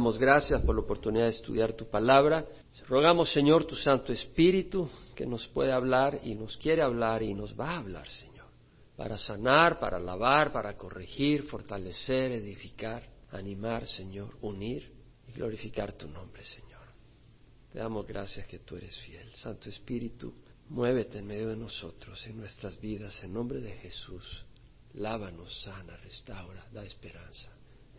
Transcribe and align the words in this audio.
Damos 0.00 0.16
gracias 0.16 0.62
por 0.62 0.74
la 0.74 0.80
oportunidad 0.80 1.24
de 1.24 1.32
estudiar 1.32 1.74
tu 1.74 1.90
palabra. 1.90 2.46
Rogamos, 2.88 3.30
Señor, 3.30 3.66
tu 3.66 3.76
Santo 3.76 4.14
Espíritu, 4.14 4.88
que 5.14 5.26
nos 5.26 5.46
puede 5.48 5.72
hablar 5.72 6.22
y 6.24 6.34
nos 6.34 6.56
quiere 6.56 6.80
hablar 6.80 7.22
y 7.22 7.34
nos 7.34 7.52
va 7.52 7.72
a 7.72 7.76
hablar, 7.76 8.08
Señor, 8.08 8.46
para 8.96 9.18
sanar, 9.18 9.78
para 9.78 9.98
alabar, 9.98 10.54
para 10.54 10.74
corregir, 10.74 11.42
fortalecer, 11.42 12.32
edificar, 12.32 13.06
animar, 13.30 13.86
Señor, 13.86 14.38
unir 14.40 14.90
y 15.28 15.32
glorificar 15.32 15.92
tu 15.92 16.08
nombre, 16.08 16.42
Señor. 16.44 16.86
Te 17.70 17.78
damos 17.78 18.06
gracias 18.06 18.46
que 18.46 18.60
tú 18.60 18.76
eres 18.76 18.96
fiel. 19.00 19.30
Santo 19.34 19.68
Espíritu, 19.68 20.32
muévete 20.70 21.18
en 21.18 21.26
medio 21.26 21.48
de 21.48 21.58
nosotros, 21.58 22.26
en 22.26 22.38
nuestras 22.38 22.80
vidas, 22.80 23.22
en 23.22 23.34
nombre 23.34 23.60
de 23.60 23.72
Jesús. 23.72 24.46
Lávanos, 24.94 25.60
sana, 25.60 25.94
restaura, 25.98 26.66
da 26.72 26.84
esperanza. 26.84 27.50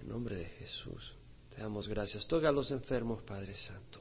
En 0.02 0.08
nombre 0.08 0.36
de 0.36 0.46
Jesús. 0.46 1.21
Te 1.56 1.62
damos 1.62 1.88
gracias. 1.88 2.26
Toca 2.28 2.50
a 2.50 2.52
los 2.52 2.72
enfermos, 2.72 3.22
Padre 3.24 3.54
Santo. 3.56 4.00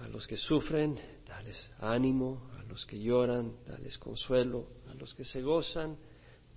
A 0.00 0.08
los 0.08 0.26
que 0.26 0.36
sufren, 0.36 0.98
dales 1.26 1.70
ánimo. 1.78 2.50
A 2.58 2.62
los 2.64 2.84
que 2.86 2.98
lloran, 2.98 3.56
dales 3.66 3.98
consuelo. 3.98 4.66
A 4.90 4.94
los 4.94 5.14
que 5.14 5.24
se 5.24 5.42
gozan, 5.42 5.96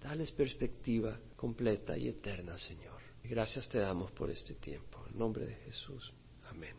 dales 0.02 0.32
perspectiva 0.32 1.18
completa 1.36 1.98
y 1.98 2.08
eterna, 2.08 2.58
Señor. 2.58 3.00
gracias 3.24 3.68
te 3.70 3.80
damos 3.80 4.12
por 4.12 4.30
este 4.30 4.56
tiempo. 4.56 5.06
En 5.12 5.20
nombre 5.20 5.46
de 5.46 5.56
Jesús. 5.56 6.12
Amén. 6.50 6.76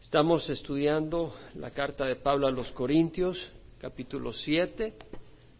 Estamos 0.00 0.48
estudiando 0.50 1.34
la 1.54 1.70
carta 1.70 2.04
de 2.04 2.16
Pablo 2.16 2.46
a 2.46 2.50
los 2.50 2.70
Corintios, 2.72 3.50
capítulo 3.78 4.32
7. 4.32 4.94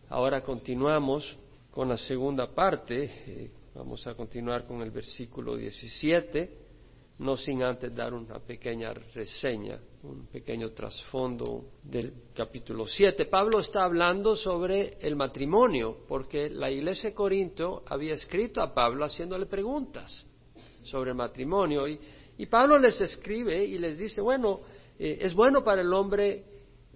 Ahora 0.08 0.42
continuamos 0.42 1.36
con 1.70 1.88
la 1.88 1.96
segunda 1.96 2.54
parte. 2.54 3.04
Eh, 3.04 3.50
Vamos 3.76 4.06
a 4.06 4.14
continuar 4.14 4.66
con 4.66 4.80
el 4.80 4.90
versículo 4.90 5.54
17, 5.54 6.50
no 7.18 7.36
sin 7.36 7.62
antes 7.62 7.94
dar 7.94 8.14
una 8.14 8.38
pequeña 8.38 8.94
reseña, 8.94 9.78
un 10.02 10.28
pequeño 10.28 10.70
trasfondo 10.70 11.72
del 11.82 12.10
capítulo 12.34 12.86
7. 12.86 13.26
Pablo 13.26 13.58
está 13.58 13.84
hablando 13.84 14.34
sobre 14.34 14.96
el 14.98 15.14
matrimonio, 15.14 15.98
porque 16.08 16.48
la 16.48 16.70
iglesia 16.70 17.10
de 17.10 17.14
Corinto 17.14 17.82
había 17.86 18.14
escrito 18.14 18.62
a 18.62 18.72
Pablo 18.72 19.04
haciéndole 19.04 19.44
preguntas 19.44 20.24
sobre 20.82 21.10
el 21.10 21.16
matrimonio. 21.16 21.86
Y, 21.86 22.46
Pablo 22.46 22.78
les 22.78 22.98
escribe 23.02 23.62
y 23.62 23.76
les 23.76 23.98
dice, 23.98 24.22
bueno, 24.22 24.60
eh, 24.98 25.18
es 25.20 25.34
bueno 25.34 25.62
para 25.62 25.82
el 25.82 25.92
hombre 25.92 26.44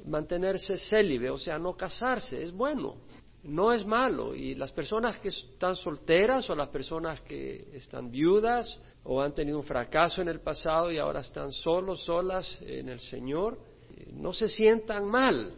mantenerse 0.06 0.78
célibe, 0.78 1.28
o 1.28 1.36
sea, 1.36 1.58
no 1.58 1.76
casarse, 1.76 2.42
es 2.42 2.52
bueno 2.52 3.09
no 3.42 3.72
es 3.72 3.86
malo. 3.86 4.34
Y 4.34 4.54
las 4.54 4.72
personas 4.72 5.18
que 5.18 5.28
están 5.28 5.76
solteras 5.76 6.48
o 6.50 6.54
las 6.54 6.68
personas 6.68 7.20
que 7.22 7.68
están 7.74 8.10
viudas 8.10 8.78
o 9.04 9.20
han 9.20 9.34
tenido 9.34 9.58
un 9.58 9.64
fracaso 9.64 10.20
en 10.20 10.28
el 10.28 10.40
pasado 10.40 10.90
y 10.90 10.98
ahora 10.98 11.20
están 11.20 11.52
solos, 11.52 12.04
solas 12.04 12.58
en 12.62 12.88
el 12.88 13.00
Señor, 13.00 13.58
eh, 13.96 14.10
no 14.12 14.32
se 14.32 14.48
sientan 14.48 15.06
mal. 15.06 15.54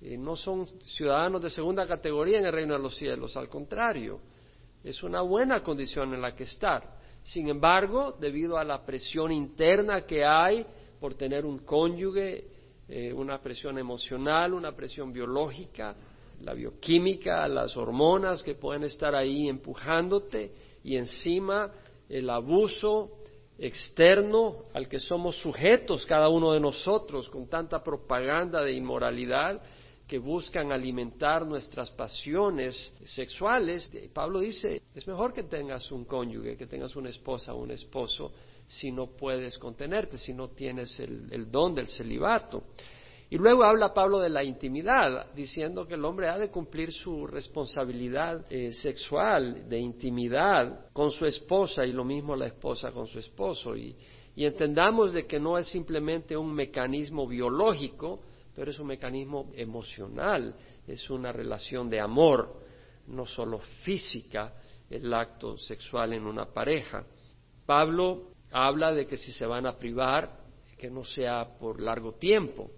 Eh, 0.00 0.16
no 0.16 0.34
son 0.36 0.66
ciudadanos 0.66 1.42
de 1.42 1.50
segunda 1.50 1.86
categoría 1.86 2.38
en 2.38 2.46
el 2.46 2.52
reino 2.52 2.74
de 2.74 2.80
los 2.80 2.96
cielos, 2.96 3.36
al 3.36 3.48
contrario, 3.48 4.20
es 4.82 5.00
una 5.04 5.20
buena 5.20 5.62
condición 5.62 6.12
en 6.12 6.20
la 6.20 6.34
que 6.34 6.42
estar. 6.42 6.98
Sin 7.22 7.48
embargo, 7.48 8.16
debido 8.18 8.58
a 8.58 8.64
la 8.64 8.84
presión 8.84 9.30
interna 9.30 10.00
que 10.04 10.24
hay 10.24 10.66
por 10.98 11.14
tener 11.14 11.46
un 11.46 11.60
cónyuge, 11.60 12.44
eh, 12.88 13.12
una 13.12 13.40
presión 13.40 13.78
emocional, 13.78 14.54
una 14.54 14.72
presión 14.72 15.12
biológica, 15.12 15.94
la 16.42 16.54
bioquímica, 16.54 17.46
las 17.48 17.76
hormonas 17.76 18.42
que 18.42 18.54
pueden 18.54 18.84
estar 18.84 19.14
ahí 19.14 19.48
empujándote 19.48 20.52
y 20.84 20.96
encima 20.96 21.72
el 22.08 22.28
abuso 22.28 23.18
externo 23.58 24.64
al 24.74 24.88
que 24.88 24.98
somos 24.98 25.36
sujetos 25.36 26.04
cada 26.04 26.28
uno 26.28 26.52
de 26.52 26.60
nosotros 26.60 27.28
con 27.28 27.48
tanta 27.48 27.82
propaganda 27.82 28.62
de 28.62 28.72
inmoralidad 28.72 29.62
que 30.06 30.18
buscan 30.18 30.72
alimentar 30.72 31.46
nuestras 31.46 31.90
pasiones 31.90 32.92
sexuales. 33.04 33.90
Pablo 34.12 34.40
dice, 34.40 34.82
es 34.94 35.06
mejor 35.06 35.32
que 35.32 35.44
tengas 35.44 35.90
un 35.92 36.04
cónyuge, 36.04 36.56
que 36.56 36.66
tengas 36.66 36.96
una 36.96 37.10
esposa 37.10 37.54
o 37.54 37.62
un 37.62 37.70
esposo 37.70 38.32
si 38.66 38.90
no 38.90 39.06
puedes 39.16 39.58
contenerte, 39.58 40.18
si 40.18 40.34
no 40.34 40.48
tienes 40.48 40.98
el 40.98 41.50
don 41.50 41.74
del 41.74 41.86
celibato. 41.86 42.64
Y 43.32 43.38
luego 43.38 43.64
habla 43.64 43.94
Pablo 43.94 44.18
de 44.18 44.28
la 44.28 44.44
intimidad, 44.44 45.32
diciendo 45.32 45.88
que 45.88 45.94
el 45.94 46.04
hombre 46.04 46.28
ha 46.28 46.36
de 46.36 46.50
cumplir 46.50 46.92
su 46.92 47.26
responsabilidad 47.26 48.44
eh, 48.50 48.72
sexual, 48.72 49.70
de 49.70 49.78
intimidad 49.78 50.90
con 50.92 51.10
su 51.10 51.24
esposa 51.24 51.86
y 51.86 51.92
lo 51.92 52.04
mismo 52.04 52.36
la 52.36 52.48
esposa 52.48 52.92
con 52.92 53.06
su 53.06 53.18
esposo. 53.18 53.74
Y, 53.74 53.96
y 54.36 54.44
entendamos 54.44 55.14
de 55.14 55.26
que 55.26 55.40
no 55.40 55.56
es 55.56 55.66
simplemente 55.68 56.36
un 56.36 56.52
mecanismo 56.52 57.26
biológico, 57.26 58.20
pero 58.54 58.70
es 58.70 58.78
un 58.78 58.88
mecanismo 58.88 59.50
emocional, 59.54 60.54
es 60.86 61.08
una 61.08 61.32
relación 61.32 61.88
de 61.88 62.00
amor, 62.00 62.54
no 63.06 63.24
solo 63.24 63.60
física, 63.82 64.52
el 64.90 65.10
acto 65.14 65.56
sexual 65.56 66.12
en 66.12 66.26
una 66.26 66.52
pareja. 66.52 67.06
Pablo 67.64 68.32
habla 68.50 68.92
de 68.92 69.06
que 69.06 69.16
si 69.16 69.32
se 69.32 69.46
van 69.46 69.64
a 69.64 69.78
privar, 69.78 70.38
que 70.76 70.90
no 70.90 71.02
sea 71.02 71.56
por 71.58 71.80
largo 71.80 72.12
tiempo, 72.12 72.70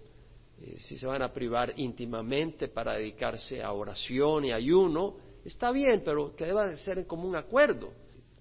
eh, 0.61 0.77
si 0.79 0.97
se 0.97 1.05
van 1.05 1.21
a 1.21 1.33
privar 1.33 1.73
íntimamente 1.77 2.69
para 2.69 2.93
dedicarse 2.93 3.61
a 3.61 3.73
oración 3.73 4.45
y 4.45 4.53
ayuno, 4.53 5.17
está 5.43 5.71
bien, 5.71 6.01
pero 6.03 6.35
que 6.35 6.45
deba 6.45 6.75
ser 6.77 6.99
en 6.99 7.05
común 7.05 7.35
acuerdo. 7.35 7.91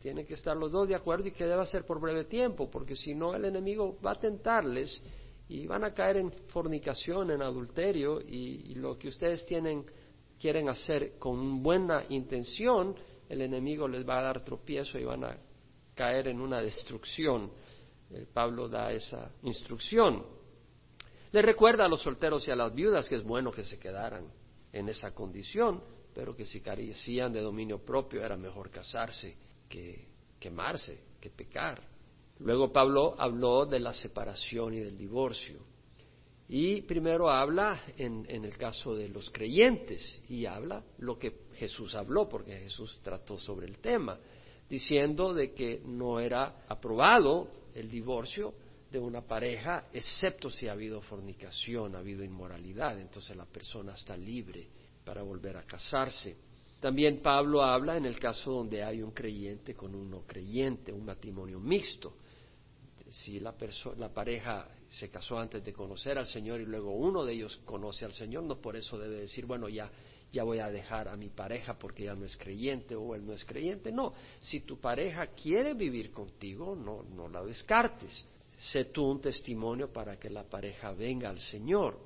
Tienen 0.00 0.26
que 0.26 0.34
estar 0.34 0.56
los 0.56 0.70
dos 0.70 0.86
de 0.86 0.94
acuerdo 0.94 1.28
y 1.28 1.32
que 1.32 1.46
deba 1.46 1.66
ser 1.66 1.84
por 1.84 2.00
breve 2.00 2.24
tiempo, 2.24 2.70
porque 2.70 2.94
si 2.94 3.14
no 3.14 3.34
el 3.34 3.46
enemigo 3.46 3.98
va 4.04 4.12
a 4.12 4.20
tentarles 4.20 5.02
y 5.48 5.66
van 5.66 5.84
a 5.84 5.92
caer 5.92 6.18
en 6.18 6.30
fornicación, 6.48 7.30
en 7.30 7.42
adulterio, 7.42 8.20
y, 8.20 8.74
lo 8.74 8.98
que 8.98 9.08
ustedes 9.08 9.44
tienen, 9.44 9.84
quieren 10.38 10.68
hacer 10.68 11.18
con 11.18 11.62
buena 11.62 12.04
intención, 12.10 12.94
el 13.28 13.40
enemigo 13.40 13.88
les 13.88 14.08
va 14.08 14.18
a 14.18 14.22
dar 14.22 14.44
tropiezo 14.44 14.98
y 14.98 15.04
van 15.04 15.24
a 15.24 15.38
caer 15.94 16.28
en 16.28 16.40
una 16.40 16.60
destrucción. 16.60 17.50
Pablo 18.32 18.68
da 18.68 18.92
esa 18.92 19.32
instrucción. 19.42 20.24
Le 21.34 21.42
recuerda 21.42 21.84
a 21.84 21.88
los 21.88 22.00
solteros 22.00 22.46
y 22.46 22.52
a 22.52 22.54
las 22.54 22.72
viudas 22.72 23.08
que 23.08 23.16
es 23.16 23.24
bueno 23.24 23.50
que 23.50 23.64
se 23.64 23.76
quedaran 23.76 24.30
en 24.72 24.88
esa 24.88 25.12
condición, 25.12 25.82
pero 26.14 26.36
que 26.36 26.46
si 26.46 26.60
carecían 26.60 27.32
de 27.32 27.40
dominio 27.40 27.84
propio 27.84 28.24
era 28.24 28.36
mejor 28.36 28.70
casarse 28.70 29.36
que 29.68 30.06
quemarse, 30.38 31.00
que 31.20 31.30
pecar. 31.30 31.82
Luego 32.38 32.72
Pablo 32.72 33.16
habló 33.18 33.66
de 33.66 33.80
la 33.80 33.92
separación 33.92 34.74
y 34.74 34.78
del 34.78 34.96
divorcio. 34.96 35.58
Y 36.48 36.82
primero 36.82 37.28
habla 37.28 37.82
en, 37.96 38.24
en, 38.28 38.44
el 38.44 38.56
caso 38.56 38.94
de 38.94 39.08
los 39.08 39.28
creyentes 39.30 40.22
y 40.28 40.46
habla 40.46 40.84
lo 40.98 41.18
que 41.18 41.46
Jesús 41.54 41.96
habló, 41.96 42.28
porque 42.28 42.58
Jesús 42.58 43.00
trató 43.02 43.40
sobre 43.40 43.66
el 43.66 43.78
tema, 43.78 44.20
diciendo 44.70 45.34
de 45.34 45.52
que 45.52 45.82
no 45.84 46.20
era 46.20 46.64
aprobado 46.68 47.48
el 47.74 47.90
divorcio 47.90 48.54
de 49.00 49.06
una 49.06 49.22
pareja, 49.22 49.88
excepto 49.92 50.48
si 50.48 50.68
ha 50.68 50.72
habido 50.72 51.00
fornicación, 51.00 51.96
ha 51.96 51.98
habido 51.98 52.22
inmoralidad, 52.22 52.98
entonces 53.00 53.36
la 53.36 53.44
persona 53.44 53.94
está 53.94 54.16
libre 54.16 54.68
para 55.04 55.22
volver 55.22 55.56
a 55.56 55.64
casarse. 55.64 56.36
También 56.80 57.20
Pablo 57.20 57.62
habla 57.62 57.96
en 57.96 58.04
el 58.04 58.18
caso 58.18 58.52
donde 58.52 58.84
hay 58.84 59.02
un 59.02 59.10
creyente 59.10 59.74
con 59.74 59.94
un 59.94 60.10
no 60.10 60.22
creyente, 60.22 60.92
un 60.92 61.04
matrimonio 61.04 61.58
mixto. 61.58 62.14
Si 63.10 63.40
la, 63.40 63.54
la 63.96 64.12
pareja 64.12 64.68
se 64.90 65.08
casó 65.08 65.38
antes 65.38 65.64
de 65.64 65.72
conocer 65.72 66.16
al 66.16 66.26
Señor 66.26 66.60
y 66.60 66.66
luego 66.66 66.92
uno 66.92 67.24
de 67.24 67.32
ellos 67.32 67.60
conoce 67.64 68.04
al 68.04 68.12
Señor, 68.12 68.44
no 68.44 68.60
por 68.60 68.76
eso 68.76 68.96
debe 68.96 69.20
decir, 69.20 69.44
bueno, 69.44 69.68
ya, 69.68 69.90
ya 70.30 70.44
voy 70.44 70.60
a 70.60 70.70
dejar 70.70 71.08
a 71.08 71.16
mi 71.16 71.30
pareja 71.30 71.76
porque 71.76 72.04
ya 72.04 72.14
no 72.14 72.24
es 72.24 72.36
creyente 72.36 72.94
o 72.94 73.14
él 73.14 73.26
no 73.26 73.32
es 73.32 73.44
creyente. 73.44 73.90
No, 73.90 74.14
si 74.40 74.60
tu 74.60 74.78
pareja 74.78 75.28
quiere 75.28 75.74
vivir 75.74 76.12
contigo, 76.12 76.76
no, 76.76 77.02
no 77.02 77.28
la 77.28 77.42
descartes 77.42 78.24
sé 78.56 78.86
tú 78.86 79.04
un 79.04 79.20
testimonio 79.20 79.92
para 79.92 80.18
que 80.18 80.30
la 80.30 80.44
pareja 80.44 80.92
venga 80.92 81.28
al 81.28 81.40
Señor. 81.40 81.98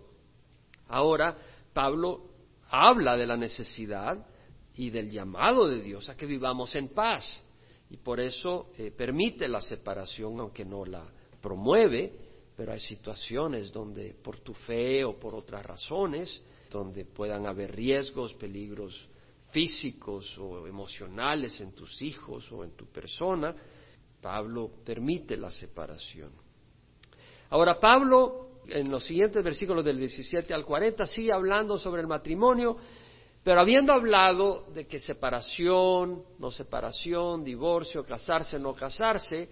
Ahora, 0.88 1.37
Pablo 1.72 2.31
habla 2.70 3.17
de 3.17 3.26
la 3.26 3.37
necesidad 3.37 4.26
y 4.75 4.90
del 4.90 5.11
llamado 5.11 5.69
de 5.69 5.82
Dios 5.82 6.08
a 6.08 6.17
que 6.17 6.26
vivamos 6.26 6.75
en 6.76 6.88
paz. 6.88 7.44
Y 7.90 7.96
por 7.96 8.20
eso 8.20 8.70
eh, 8.76 8.90
permite 8.90 9.49
la 9.49 9.61
separación, 9.61 10.38
aunque 10.40 10.64
no 10.64 10.84
la 10.84 11.06
promueve, 11.40 12.12
pero 12.56 12.72
hay 12.72 12.81
situaciones 12.81 13.72
donde 13.72 14.14
por 14.14 14.40
tu 14.40 14.52
fe 14.52 15.05
o 15.05 15.19
por 15.19 15.34
otras 15.34 15.64
razones, 15.64 16.43
donde 16.70 17.05
puedan 17.05 17.46
haber 17.46 17.75
riesgos, 17.75 18.34
peligros 18.34 19.08
físicos 19.50 20.37
o 20.38 20.67
emocionales 20.67 21.61
en 21.61 21.72
tus 21.72 22.02
hijos 22.02 22.50
o 22.52 22.64
en 22.64 22.72
tu 22.72 22.87
persona, 22.87 23.55
Pablo 24.20 24.70
permite 24.84 25.37
la 25.37 25.50
separación. 25.50 26.32
Ahora 27.50 27.80
Pablo, 27.80 28.60
en 28.66 28.90
los 28.90 29.04
siguientes 29.04 29.42
versículos 29.42 29.84
del 29.84 29.98
17 29.98 30.52
al 30.52 30.64
40, 30.64 31.06
sigue 31.06 31.32
hablando 31.32 31.78
sobre 31.78 32.02
el 32.02 32.06
matrimonio, 32.06 32.76
pero 33.42 33.60
habiendo 33.60 33.92
hablado 33.92 34.66
de 34.74 34.86
que 34.86 34.98
separación, 34.98 36.22
no 36.38 36.50
separación, 36.50 37.44
divorcio, 37.44 38.04
casarse, 38.04 38.58
no 38.58 38.74
casarse, 38.74 39.48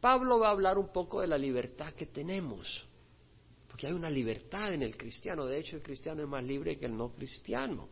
Pablo 0.00 0.38
va 0.38 0.48
a 0.48 0.52
hablar 0.52 0.78
un 0.78 0.92
poco 0.92 1.20
de 1.20 1.26
la 1.26 1.38
libertad 1.38 1.92
que 1.94 2.06
tenemos, 2.06 2.86
porque 3.68 3.88
hay 3.88 3.92
una 3.92 4.10
libertad 4.10 4.72
en 4.72 4.82
el 4.82 4.96
cristiano, 4.96 5.46
de 5.46 5.58
hecho 5.58 5.76
el 5.76 5.82
cristiano 5.82 6.22
es 6.22 6.28
más 6.28 6.44
libre 6.44 6.78
que 6.78 6.86
el 6.86 6.96
no 6.96 7.10
cristiano. 7.10 7.88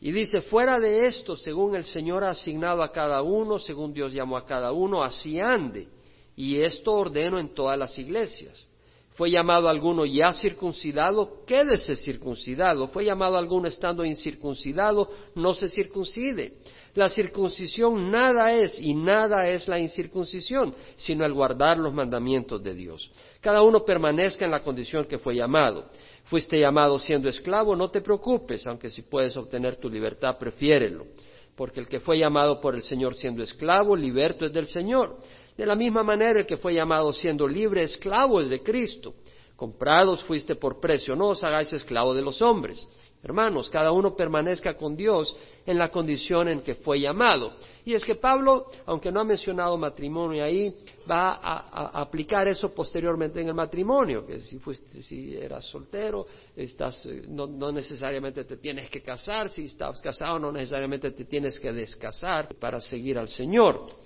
Y 0.00 0.12
dice, 0.12 0.42
fuera 0.42 0.78
de 0.78 1.06
esto, 1.06 1.36
según 1.36 1.74
el 1.74 1.84
Señor 1.84 2.22
ha 2.22 2.30
asignado 2.30 2.82
a 2.82 2.92
cada 2.92 3.22
uno, 3.22 3.58
según 3.58 3.92
Dios 3.92 4.12
llamó 4.12 4.36
a 4.36 4.44
cada 4.44 4.72
uno, 4.72 5.02
así 5.02 5.40
ande. 5.40 5.88
Y 6.36 6.60
esto 6.60 6.92
ordeno 6.92 7.38
en 7.38 7.54
todas 7.54 7.78
las 7.78 7.98
iglesias. 7.98 8.68
Fue 9.14 9.30
llamado 9.30 9.70
alguno 9.70 10.04
ya 10.04 10.34
circuncidado, 10.34 11.42
quédese 11.46 11.96
circuncidado. 11.96 12.88
Fue 12.88 13.06
llamado 13.06 13.38
alguno 13.38 13.66
estando 13.66 14.04
incircuncidado, 14.04 15.08
no 15.34 15.54
se 15.54 15.70
circuncide. 15.70 16.58
La 16.94 17.08
circuncisión 17.08 18.10
nada 18.10 18.52
es 18.52 18.78
y 18.78 18.94
nada 18.94 19.48
es 19.48 19.68
la 19.68 19.78
incircuncisión, 19.78 20.74
sino 20.96 21.24
el 21.24 21.32
guardar 21.32 21.78
los 21.78 21.94
mandamientos 21.94 22.62
de 22.62 22.74
Dios. 22.74 23.10
Cada 23.40 23.62
uno 23.62 23.84
permanezca 23.84 24.44
en 24.44 24.50
la 24.50 24.62
condición 24.62 25.06
que 25.06 25.18
fue 25.18 25.34
llamado. 25.34 25.86
Fuiste 26.24 26.58
llamado 26.58 26.98
siendo 26.98 27.28
esclavo, 27.28 27.74
no 27.74 27.90
te 27.90 28.02
preocupes, 28.02 28.66
aunque 28.66 28.90
si 28.90 29.02
puedes 29.02 29.34
obtener 29.36 29.76
tu 29.76 29.88
libertad, 29.88 30.36
prefiérelo. 30.38 31.06
Porque 31.54 31.80
el 31.80 31.88
que 31.88 32.00
fue 32.00 32.18
llamado 32.18 32.60
por 32.60 32.74
el 32.74 32.82
Señor 32.82 33.14
siendo 33.14 33.42
esclavo, 33.42 33.96
liberto 33.96 34.44
es 34.44 34.52
del 34.52 34.66
Señor. 34.66 35.18
De 35.56 35.64
la 35.64 35.74
misma 35.74 36.02
manera, 36.02 36.40
el 36.40 36.46
que 36.46 36.58
fue 36.58 36.74
llamado 36.74 37.12
siendo 37.12 37.48
libre, 37.48 37.82
esclavo 37.82 38.40
es 38.40 38.50
de 38.50 38.62
Cristo. 38.62 39.14
Comprados 39.56 40.22
fuiste 40.24 40.54
por 40.56 40.80
precio, 40.80 41.16
no 41.16 41.28
os 41.28 41.42
hagáis 41.42 41.72
esclavo 41.72 42.12
de 42.12 42.20
los 42.20 42.42
hombres. 42.42 42.86
Hermanos, 43.22 43.70
cada 43.70 43.90
uno 43.90 44.14
permanezca 44.14 44.76
con 44.76 44.94
Dios 44.94 45.34
en 45.64 45.78
la 45.78 45.90
condición 45.90 46.48
en 46.48 46.60
que 46.60 46.76
fue 46.76 47.00
llamado. 47.00 47.54
Y 47.84 47.94
es 47.94 48.04
que 48.04 48.14
Pablo, 48.14 48.66
aunque 48.84 49.10
no 49.10 49.20
ha 49.20 49.24
mencionado 49.24 49.76
matrimonio 49.76 50.44
ahí, 50.44 50.72
va 51.10 51.40
a, 51.42 52.00
aplicar 52.00 52.46
eso 52.46 52.72
posteriormente 52.72 53.40
en 53.40 53.48
el 53.48 53.54
matrimonio, 53.54 54.24
que 54.26 54.40
si, 54.40 54.58
fuiste, 54.58 55.02
si 55.02 55.34
eras 55.34 55.64
soltero, 55.64 56.26
estás, 56.54 57.04
eh, 57.06 57.24
no, 57.28 57.46
no 57.46 57.72
necesariamente 57.72 58.44
te 58.44 58.58
tienes 58.58 58.90
que 58.90 59.02
casar, 59.02 59.48
si 59.48 59.64
estás 59.64 60.00
casado 60.00 60.38
no 60.38 60.52
necesariamente 60.52 61.10
te 61.10 61.24
tienes 61.24 61.58
que 61.58 61.72
descasar 61.72 62.54
para 62.60 62.80
seguir 62.80 63.18
al 63.18 63.28
Señor. 63.28 64.05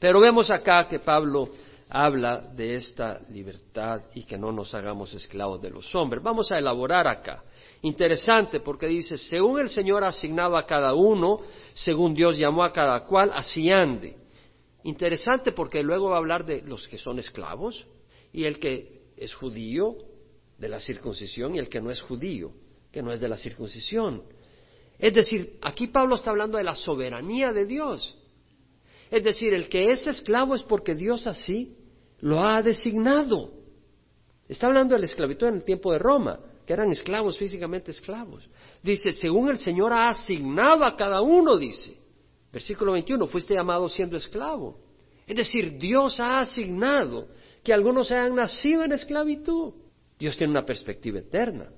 Pero 0.00 0.18
vemos 0.18 0.50
acá 0.50 0.88
que 0.88 0.98
Pablo 0.98 1.50
habla 1.90 2.38
de 2.38 2.76
esta 2.76 3.20
libertad 3.28 4.02
y 4.14 4.22
que 4.22 4.38
no 4.38 4.50
nos 4.50 4.74
hagamos 4.74 5.12
esclavos 5.12 5.60
de 5.60 5.70
los 5.70 5.94
hombres. 5.94 6.22
Vamos 6.22 6.50
a 6.50 6.58
elaborar 6.58 7.06
acá. 7.06 7.44
Interesante 7.82 8.60
porque 8.60 8.86
dice, 8.86 9.18
según 9.18 9.60
el 9.60 9.68
Señor 9.68 10.04
ha 10.04 10.08
asignado 10.08 10.56
a 10.56 10.66
cada 10.66 10.94
uno, 10.94 11.40
según 11.74 12.14
Dios 12.14 12.38
llamó 12.38 12.64
a 12.64 12.72
cada 12.72 13.04
cual, 13.04 13.30
así 13.34 13.70
ande. 13.70 14.16
Interesante 14.84 15.52
porque 15.52 15.82
luego 15.82 16.10
va 16.10 16.16
a 16.16 16.18
hablar 16.18 16.46
de 16.46 16.62
los 16.62 16.88
que 16.88 16.96
son 16.96 17.18
esclavos 17.18 17.86
y 18.32 18.44
el 18.44 18.58
que 18.58 19.02
es 19.16 19.34
judío 19.34 19.96
de 20.56 20.68
la 20.68 20.80
circuncisión 20.80 21.54
y 21.54 21.58
el 21.58 21.68
que 21.68 21.80
no 21.80 21.90
es 21.90 22.00
judío, 22.00 22.52
que 22.92 23.02
no 23.02 23.12
es 23.12 23.20
de 23.20 23.28
la 23.28 23.36
circuncisión. 23.36 24.22
Es 24.98 25.12
decir, 25.12 25.58
aquí 25.62 25.88
Pablo 25.88 26.14
está 26.14 26.30
hablando 26.30 26.56
de 26.56 26.64
la 26.64 26.74
soberanía 26.74 27.52
de 27.52 27.66
Dios. 27.66 28.16
Es 29.10 29.24
decir, 29.24 29.52
el 29.52 29.68
que 29.68 29.90
es 29.90 30.06
esclavo 30.06 30.54
es 30.54 30.62
porque 30.62 30.94
Dios 30.94 31.26
así 31.26 31.76
lo 32.20 32.40
ha 32.40 32.62
designado. 32.62 33.52
Está 34.48 34.66
hablando 34.66 34.94
de 34.94 35.00
la 35.00 35.06
esclavitud 35.06 35.48
en 35.48 35.54
el 35.54 35.64
tiempo 35.64 35.92
de 35.92 35.98
Roma 35.98 36.38
que 36.66 36.74
eran 36.74 36.92
esclavos, 36.92 37.36
físicamente 37.36 37.90
esclavos. 37.90 38.48
Dice, 38.82 39.10
según 39.10 39.48
el 39.48 39.58
Señor 39.58 39.92
ha 39.92 40.08
asignado 40.08 40.84
a 40.84 40.96
cada 40.96 41.20
uno, 41.20 41.56
dice. 41.56 41.96
Versículo 42.52 42.92
21, 42.92 43.26
fuiste 43.26 43.54
llamado 43.54 43.88
siendo 43.88 44.16
esclavo. 44.16 44.78
Es 45.26 45.36
decir, 45.36 45.78
Dios 45.78 46.18
ha 46.20 46.40
asignado 46.40 47.28
que 47.64 47.72
algunos 47.72 48.10
hayan 48.10 48.36
nacido 48.36 48.84
en 48.84 48.92
esclavitud. 48.92 49.74
Dios 50.18 50.36
tiene 50.36 50.52
una 50.52 50.64
perspectiva 50.66 51.18
eterna. 51.18 51.70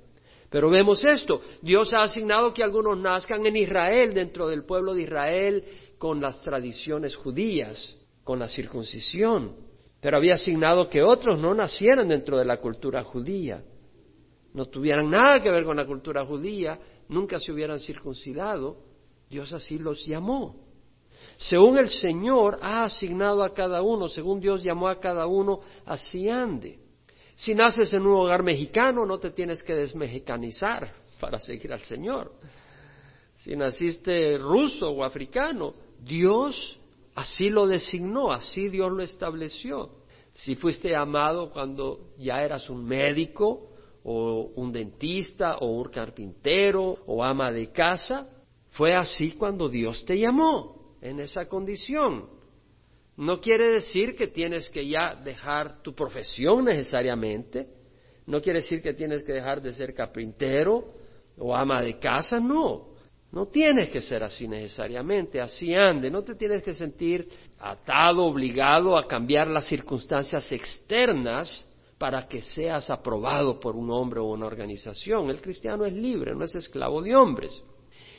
Pero 0.50 0.68
vemos 0.68 1.02
esto, 1.04 1.40
Dios 1.62 1.94
ha 1.94 2.02
asignado 2.02 2.52
que 2.52 2.62
algunos 2.62 2.98
nazcan 2.98 3.46
en 3.46 3.56
Israel, 3.56 4.12
dentro 4.12 4.48
del 4.48 4.64
pueblo 4.64 4.92
de 4.92 5.04
Israel, 5.04 5.64
con 6.02 6.20
las 6.20 6.42
tradiciones 6.42 7.14
judías, 7.14 7.96
con 8.24 8.40
la 8.40 8.48
circuncisión. 8.48 9.54
Pero 10.00 10.16
había 10.16 10.34
asignado 10.34 10.90
que 10.90 11.00
otros 11.00 11.38
no 11.38 11.54
nacieran 11.54 12.08
dentro 12.08 12.36
de 12.36 12.44
la 12.44 12.56
cultura 12.56 13.04
judía 13.04 13.62
no 14.54 14.66
tuvieran 14.66 15.10
nada 15.10 15.42
que 15.42 15.50
ver 15.50 15.64
con 15.64 15.76
la 15.76 15.86
cultura 15.86 16.24
judía, 16.24 16.78
nunca 17.08 17.38
se 17.38 17.52
hubieran 17.52 17.80
circuncidado, 17.80 18.76
Dios 19.28 19.52
así 19.52 19.78
los 19.78 20.04
llamó. 20.04 20.56
Según 21.38 21.78
el 21.78 21.88
Señor 21.88 22.58
ha 22.60 22.84
asignado 22.84 23.42
a 23.42 23.54
cada 23.54 23.82
uno, 23.82 24.08
según 24.08 24.40
Dios 24.40 24.62
llamó 24.62 24.88
a 24.88 25.00
cada 25.00 25.26
uno, 25.26 25.60
así 25.86 26.28
ande. 26.28 26.78
Si 27.34 27.54
naces 27.54 27.92
en 27.94 28.02
un 28.02 28.14
hogar 28.18 28.42
mexicano, 28.42 29.06
no 29.06 29.18
te 29.18 29.30
tienes 29.30 29.62
que 29.62 29.74
desmexicanizar 29.74 30.92
para 31.20 31.38
seguir 31.38 31.72
al 31.72 31.80
Señor. 31.80 32.32
Si 33.36 33.56
naciste 33.56 34.36
ruso 34.36 34.90
o 34.90 35.02
africano, 35.02 35.74
Dios 36.04 36.78
así 37.14 37.50
lo 37.50 37.66
designó, 37.66 38.32
así 38.32 38.68
Dios 38.68 38.90
lo 38.92 39.02
estableció. 39.02 39.90
Si 40.32 40.56
fuiste 40.56 40.96
amado 40.96 41.50
cuando 41.50 42.12
ya 42.18 42.42
eras 42.42 42.70
un 42.70 42.84
médico, 42.84 43.72
o 44.04 44.52
un 44.56 44.72
dentista 44.72 45.58
o 45.58 45.66
un 45.66 45.88
carpintero 45.88 46.98
o 47.06 47.22
ama 47.22 47.52
de 47.52 47.70
casa. 47.70 48.28
Fue 48.70 48.94
así 48.94 49.32
cuando 49.32 49.68
Dios 49.68 50.04
te 50.04 50.18
llamó, 50.18 50.96
en 51.00 51.20
esa 51.20 51.46
condición. 51.46 52.26
No 53.16 53.40
quiere 53.40 53.66
decir 53.66 54.16
que 54.16 54.28
tienes 54.28 54.70
que 54.70 54.88
ya 54.88 55.14
dejar 55.14 55.82
tu 55.82 55.94
profesión 55.94 56.64
necesariamente. 56.64 57.68
No 58.26 58.40
quiere 58.40 58.60
decir 58.60 58.80
que 58.80 58.94
tienes 58.94 59.22
que 59.24 59.32
dejar 59.32 59.60
de 59.60 59.72
ser 59.72 59.94
carpintero 59.94 60.94
o 61.36 61.54
ama 61.54 61.82
de 61.82 61.98
casa, 61.98 62.40
no. 62.40 62.91
No 63.32 63.46
tienes 63.46 63.88
que 63.88 64.02
ser 64.02 64.22
así 64.22 64.46
necesariamente, 64.46 65.40
así 65.40 65.74
ande, 65.74 66.10
no 66.10 66.22
te 66.22 66.34
tienes 66.34 66.62
que 66.62 66.74
sentir 66.74 67.26
atado, 67.58 68.24
obligado 68.24 68.96
a 68.96 69.08
cambiar 69.08 69.48
las 69.48 69.66
circunstancias 69.66 70.52
externas 70.52 71.66
para 71.96 72.28
que 72.28 72.42
seas 72.42 72.90
aprobado 72.90 73.58
por 73.58 73.74
un 73.74 73.90
hombre 73.90 74.20
o 74.20 74.24
una 74.24 74.44
organización. 74.44 75.30
El 75.30 75.40
cristiano 75.40 75.86
es 75.86 75.94
libre, 75.94 76.34
no 76.34 76.44
es 76.44 76.54
esclavo 76.54 77.00
de 77.00 77.16
hombres. 77.16 77.62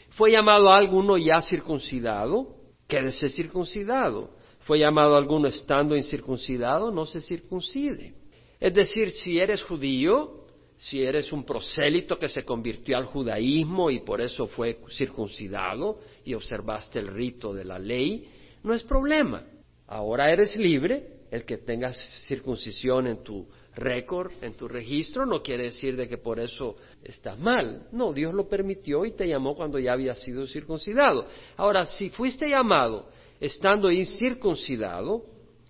Fue 0.09 0.31
llamado 0.31 0.71
a 0.71 0.77
alguno 0.77 1.15
ya 1.17 1.43
circuncidado, 1.43 2.55
quédese 2.87 3.29
circuncidado. 3.29 4.31
Fue 4.61 4.79
llamado 4.79 5.13
a 5.13 5.19
alguno 5.19 5.47
estando 5.47 5.95
incircuncidado, 5.95 6.89
no 6.89 7.05
se 7.05 7.21
circuncide. 7.21 8.15
Es 8.59 8.73
decir, 8.73 9.11
si 9.11 9.37
eres 9.37 9.61
judío, 9.61 10.42
si 10.83 11.01
eres 11.01 11.31
un 11.31 11.45
prosélito 11.45 12.19
que 12.19 12.27
se 12.27 12.43
convirtió 12.43 12.97
al 12.97 13.05
judaísmo 13.05 13.89
y 13.89 14.01
por 14.01 14.19
eso 14.19 14.47
fue 14.47 14.79
circuncidado 14.89 15.99
y 16.25 16.33
observaste 16.33 16.99
el 16.99 17.07
rito 17.07 17.53
de 17.53 17.63
la 17.63 17.79
ley, 17.79 18.27
no 18.63 18.73
es 18.73 18.83
problema. 18.83 19.45
Ahora 19.87 20.29
eres 20.29 20.57
libre, 20.57 21.21
el 21.31 21.45
que 21.45 21.59
tengas 21.59 21.97
circuncisión 22.27 23.07
en 23.07 23.23
tu 23.23 23.47
récord 23.75 24.31
en 24.41 24.55
tu 24.55 24.67
registro 24.67 25.25
no 25.25 25.41
quiere 25.41 25.63
decir 25.63 25.95
de 25.95 26.07
que 26.07 26.17
por 26.17 26.37
eso 26.37 26.75
estás 27.01 27.39
mal. 27.39 27.87
No, 27.93 28.11
Dios 28.11 28.33
lo 28.33 28.49
permitió 28.49 29.05
y 29.05 29.11
te 29.11 29.25
llamó 29.25 29.55
cuando 29.55 29.79
ya 29.79 29.93
había 29.93 30.15
sido 30.15 30.45
circuncidado. 30.45 31.27
Ahora, 31.55 31.85
si 31.85 32.09
fuiste 32.09 32.49
llamado 32.49 33.07
estando 33.39 33.89
incircuncidado, 33.89 35.23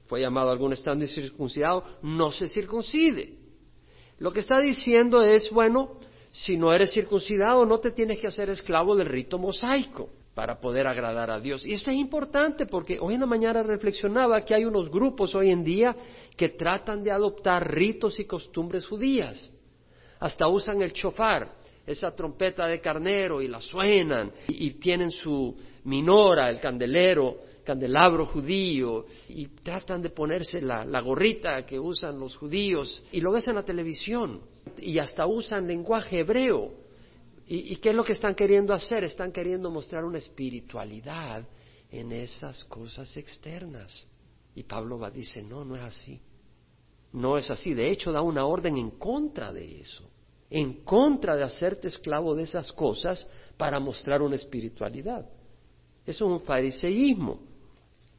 fue 0.07 0.21
llamado 0.21 0.49
algún 0.49 0.73
estando 0.73 1.05
incircuncidado, 1.05 1.83
no 2.01 2.31
se 2.31 2.47
circuncide. 2.47 3.42
Lo 4.19 4.31
que 4.31 4.39
está 4.39 4.59
diciendo 4.59 5.21
es, 5.21 5.49
bueno, 5.49 5.97
si 6.31 6.57
no 6.57 6.73
eres 6.73 6.91
circuncidado, 6.91 7.65
no 7.65 7.79
te 7.79 7.91
tienes 7.91 8.19
que 8.19 8.27
hacer 8.27 8.49
esclavo 8.49 8.95
del 8.95 9.07
rito 9.07 9.37
mosaico 9.37 10.09
para 10.33 10.59
poder 10.59 10.87
agradar 10.87 11.29
a 11.29 11.39
Dios. 11.39 11.65
Y 11.65 11.73
esto 11.73 11.91
es 11.91 11.97
importante 11.97 12.65
porque 12.65 12.97
hoy 12.99 13.13
en 13.13 13.19
la 13.19 13.27
mañana 13.27 13.61
reflexionaba 13.61 14.43
que 14.43 14.55
hay 14.55 14.65
unos 14.65 14.89
grupos 14.89 15.35
hoy 15.35 15.51
en 15.51 15.63
día 15.63 15.95
que 16.35 16.49
tratan 16.49 17.03
de 17.03 17.11
adoptar 17.11 17.71
ritos 17.71 18.19
y 18.19 18.25
costumbres 18.25 18.87
judías. 18.87 19.51
Hasta 20.19 20.47
usan 20.47 20.81
el 20.81 20.93
chofar, 20.93 21.49
esa 21.85 22.15
trompeta 22.15 22.65
de 22.65 22.79
carnero, 22.79 23.41
y 23.41 23.47
la 23.47 23.61
suenan, 23.61 24.31
y, 24.47 24.71
tienen 24.71 25.11
su 25.11 25.55
minora, 25.83 26.49
el 26.49 26.59
candelero, 26.59 27.37
candelabro 27.63 28.25
judío, 28.25 29.05
y 29.29 29.47
tratan 29.47 30.01
de 30.01 30.09
ponerse 30.09 30.61
la, 30.61 31.01
gorrita 31.01 31.65
que 31.65 31.79
usan 31.79 32.19
los 32.19 32.35
judíos, 32.35 33.03
y 33.11 33.21
lo 33.21 33.31
ves 33.31 33.47
en 33.47 33.55
la 33.55 33.63
televisión, 33.63 34.41
y 34.77 34.99
hasta 34.99 35.25
usan 35.25 35.67
lenguaje 35.67 36.19
hebreo 36.19 36.83
¿Y, 37.45 37.75
qué 37.77 37.89
es 37.89 37.95
lo 37.95 38.03
que 38.03 38.13
están 38.13 38.35
queriendo 38.35 38.73
hacer? 38.73 39.03
Están 39.03 39.31
queriendo 39.31 39.69
mostrar 39.69 40.05
una 40.05 40.17
espiritualidad 40.17 41.45
en 41.91 42.11
esas 42.11 42.63
cosas 42.65 43.15
externas. 43.17 44.07
Y 44.55 44.63
Pablo 44.63 44.97
va, 44.97 45.09
dice, 45.09 45.43
no, 45.43 45.65
no 45.65 45.75
es 45.75 45.81
así. 45.81 46.21
No 47.11 47.37
es 47.37 47.49
así. 47.51 47.73
De 47.73 47.91
hecho, 47.91 48.11
da 48.11 48.21
una 48.21 48.45
orden 48.45 48.77
en 48.77 48.91
contra 48.91 49.51
de 49.51 49.81
eso. 49.81 50.09
En 50.49 50.83
contra 50.83 51.35
de 51.35 51.43
hacerte 51.43 51.89
esclavo 51.89 52.33
de 52.33 52.43
esas 52.43 52.71
cosas 52.71 53.27
para 53.57 53.79
mostrar 53.79 54.21
una 54.21 54.35
espiritualidad. 54.35 55.29
Eso 56.05 56.25
es 56.25 56.31
un 56.31 56.41
fariseísmo. 56.41 57.39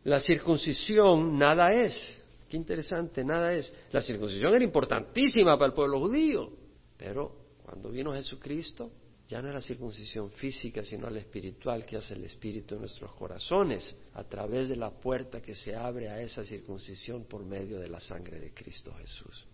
La 0.04 0.20
circuncisión 0.20 1.38
nada 1.38 1.72
es 1.72 2.24
Qué 2.54 2.58
interesante, 2.58 3.24
nada 3.24 3.52
es. 3.52 3.72
La 3.90 4.00
circuncisión 4.00 4.54
era 4.54 4.62
importantísima 4.62 5.58
para 5.58 5.70
el 5.70 5.72
pueblo 5.72 5.98
judío, 5.98 6.52
pero 6.96 7.32
cuando 7.64 7.90
vino 7.90 8.12
Jesucristo, 8.12 8.92
ya 9.26 9.42
no 9.42 9.48
es 9.48 9.54
la 9.54 9.60
circuncisión 9.60 10.30
física, 10.30 10.84
sino 10.84 11.10
la 11.10 11.18
espiritual 11.18 11.84
que 11.84 11.96
hace 11.96 12.14
el 12.14 12.22
Espíritu 12.24 12.76
en 12.76 12.82
nuestros 12.82 13.12
corazones, 13.16 13.96
a 14.12 14.22
través 14.22 14.68
de 14.68 14.76
la 14.76 14.90
puerta 14.90 15.40
que 15.40 15.56
se 15.56 15.74
abre 15.74 16.08
a 16.08 16.20
esa 16.20 16.44
circuncisión 16.44 17.24
por 17.24 17.44
medio 17.44 17.80
de 17.80 17.88
la 17.88 17.98
sangre 17.98 18.38
de 18.38 18.54
Cristo 18.54 18.94
Jesús. 19.00 19.46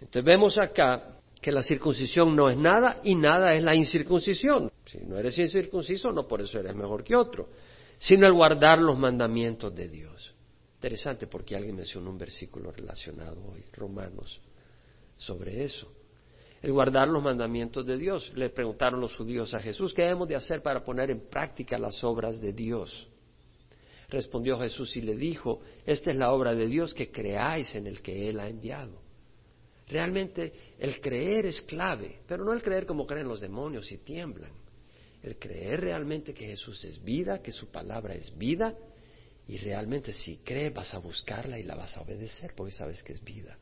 Entonces 0.00 0.24
vemos 0.24 0.58
acá 0.58 1.20
que 1.40 1.50
la 1.50 1.62
circuncisión 1.62 2.36
no 2.36 2.50
es 2.50 2.58
nada 2.58 3.00
y 3.04 3.14
nada 3.14 3.54
es 3.54 3.62
la 3.62 3.74
incircuncisión. 3.74 4.70
Si 4.84 4.98
no 4.98 5.16
eres 5.16 5.38
incircunciso, 5.38 6.12
no 6.12 6.28
por 6.28 6.42
eso 6.42 6.58
eres 6.58 6.74
mejor 6.74 7.02
que 7.04 7.16
otro, 7.16 7.48
sino 8.04 8.26
el 8.26 8.34
guardar 8.34 8.80
los 8.80 8.98
mandamientos 8.98 9.74
de 9.74 9.88
Dios. 9.88 10.34
Interesante 10.74 11.26
porque 11.26 11.56
alguien 11.56 11.76
mencionó 11.76 12.10
un 12.10 12.18
versículo 12.18 12.70
relacionado 12.70 13.42
hoy, 13.46 13.64
Romanos, 13.72 14.42
sobre 15.16 15.64
eso 15.64 15.90
el 16.60 16.72
guardar 16.72 17.08
los 17.08 17.22
mandamientos 17.22 17.84
de 17.84 17.98
Dios. 17.98 18.30
Le 18.34 18.48
preguntaron 18.48 18.98
los 18.98 19.14
judíos 19.14 19.52
a 19.52 19.60
Jesús, 19.60 19.92
¿qué 19.92 20.02
debemos 20.02 20.28
de 20.28 20.36
hacer 20.36 20.62
para 20.62 20.82
poner 20.82 21.10
en 21.10 21.28
práctica 21.28 21.78
las 21.78 22.02
obras 22.04 22.40
de 22.40 22.54
Dios? 22.54 23.06
Respondió 24.08 24.58
Jesús 24.58 24.96
y 24.96 25.02
le 25.02 25.14
dijo, 25.14 25.60
esta 25.84 26.10
es 26.10 26.16
la 26.16 26.32
obra 26.32 26.54
de 26.54 26.66
Dios, 26.66 26.94
que 26.94 27.10
creáis 27.10 27.74
en 27.74 27.86
el 27.86 28.00
que 28.00 28.30
Él 28.30 28.40
ha 28.40 28.48
enviado. 28.48 28.98
Realmente 29.88 30.52
el 30.78 31.00
creer 31.02 31.46
es 31.46 31.60
clave, 31.62 32.20
pero 32.26 32.44
no 32.44 32.52
el 32.52 32.62
creer 32.62 32.86
como 32.86 33.06
creen 33.06 33.28
los 33.28 33.40
demonios 33.40 33.90
y 33.92 33.98
tiemblan. 33.98 34.63
El 35.24 35.38
creer 35.38 35.80
realmente 35.80 36.34
que 36.34 36.44
Jesús 36.44 36.84
es 36.84 37.02
vida, 37.02 37.40
que 37.40 37.50
su 37.50 37.68
palabra 37.68 38.14
es 38.14 38.36
vida, 38.36 38.74
y 39.48 39.56
realmente 39.56 40.12
si 40.12 40.36
crees 40.38 40.74
vas 40.74 40.92
a 40.92 40.98
buscarla 40.98 41.58
y 41.58 41.62
la 41.62 41.74
vas 41.74 41.96
a 41.96 42.02
obedecer 42.02 42.52
porque 42.54 42.72
sabes 42.72 43.02
que 43.02 43.14
es 43.14 43.24
vida. 43.24 43.58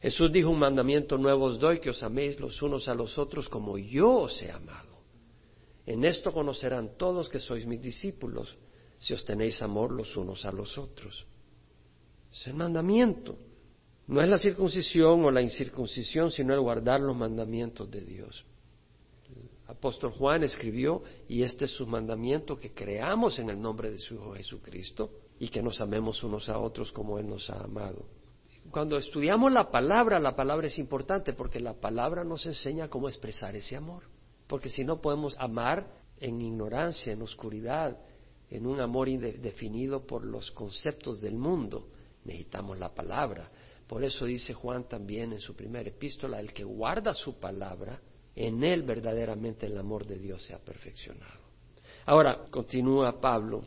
Jesús 0.00 0.32
dijo 0.32 0.50
un 0.50 0.60
mandamiento 0.60 1.18
nuevo 1.18 1.46
os 1.46 1.58
doy, 1.58 1.80
que 1.80 1.90
os 1.90 2.04
améis 2.04 2.38
los 2.38 2.62
unos 2.62 2.86
a 2.86 2.94
los 2.94 3.18
otros 3.18 3.48
como 3.48 3.76
yo 3.78 4.10
os 4.10 4.40
he 4.42 4.52
amado. 4.52 5.02
En 5.86 6.04
esto 6.04 6.32
conocerán 6.32 6.96
todos 6.96 7.28
que 7.28 7.40
sois 7.40 7.66
mis 7.66 7.82
discípulos, 7.82 8.56
si 9.00 9.12
os 9.12 9.24
tenéis 9.24 9.60
amor 9.60 9.90
los 9.90 10.16
unos 10.16 10.44
a 10.44 10.52
los 10.52 10.78
otros. 10.78 11.26
Es 12.32 12.46
el 12.46 12.54
mandamiento. 12.54 13.36
No 14.06 14.22
es 14.22 14.28
la 14.28 14.38
circuncisión 14.38 15.24
o 15.24 15.32
la 15.32 15.42
incircuncisión, 15.42 16.30
sino 16.30 16.54
el 16.54 16.60
guardar 16.60 17.00
los 17.00 17.16
mandamientos 17.16 17.90
de 17.90 18.02
Dios. 18.02 18.44
Apóstol 19.72 20.12
Juan 20.12 20.44
escribió, 20.44 21.02
y 21.28 21.42
este 21.42 21.64
es 21.64 21.70
su 21.72 21.86
mandamiento, 21.86 22.58
que 22.58 22.72
creamos 22.72 23.38
en 23.38 23.50
el 23.50 23.60
nombre 23.60 23.90
de 23.90 23.98
su 23.98 24.14
Hijo 24.14 24.34
Jesucristo 24.34 25.10
y 25.38 25.48
que 25.48 25.62
nos 25.62 25.80
amemos 25.80 26.22
unos 26.22 26.48
a 26.48 26.58
otros 26.58 26.92
como 26.92 27.18
Él 27.18 27.28
nos 27.28 27.48
ha 27.50 27.64
amado 27.64 28.06
cuando 28.70 28.96
estudiamos 28.96 29.52
la 29.52 29.70
palabra, 29.70 30.18
la 30.18 30.36
palabra 30.36 30.66
es 30.66 30.78
importante 30.78 31.32
porque 31.32 31.60
la 31.60 31.74
palabra 31.74 32.24
nos 32.24 32.46
enseña 32.46 32.88
cómo 32.88 33.08
expresar 33.08 33.56
ese 33.56 33.76
amor. 33.76 34.04
Porque 34.46 34.70
si 34.70 34.84
no 34.84 35.00
podemos 35.00 35.36
amar 35.38 35.86
en 36.18 36.40
ignorancia, 36.40 37.12
en 37.12 37.22
oscuridad, 37.22 37.98
en 38.50 38.66
un 38.66 38.80
amor 38.80 39.08
indefinido 39.08 40.06
por 40.06 40.24
los 40.24 40.50
conceptos 40.52 41.20
del 41.20 41.36
mundo, 41.36 41.88
necesitamos 42.24 42.78
la 42.78 42.94
palabra. 42.94 43.50
Por 43.86 44.04
eso 44.04 44.24
dice 44.24 44.54
Juan 44.54 44.88
también 44.88 45.32
en 45.32 45.40
su 45.40 45.54
primera 45.54 45.88
epístola, 45.88 46.40
el 46.40 46.52
que 46.52 46.64
guarda 46.64 47.12
su 47.12 47.38
palabra, 47.38 48.00
en 48.34 48.64
él 48.64 48.82
verdaderamente 48.82 49.66
el 49.66 49.76
amor 49.76 50.06
de 50.06 50.18
Dios 50.18 50.42
se 50.42 50.54
ha 50.54 50.58
perfeccionado. 50.58 51.40
Ahora, 52.06 52.46
continúa 52.50 53.20
Pablo 53.20 53.62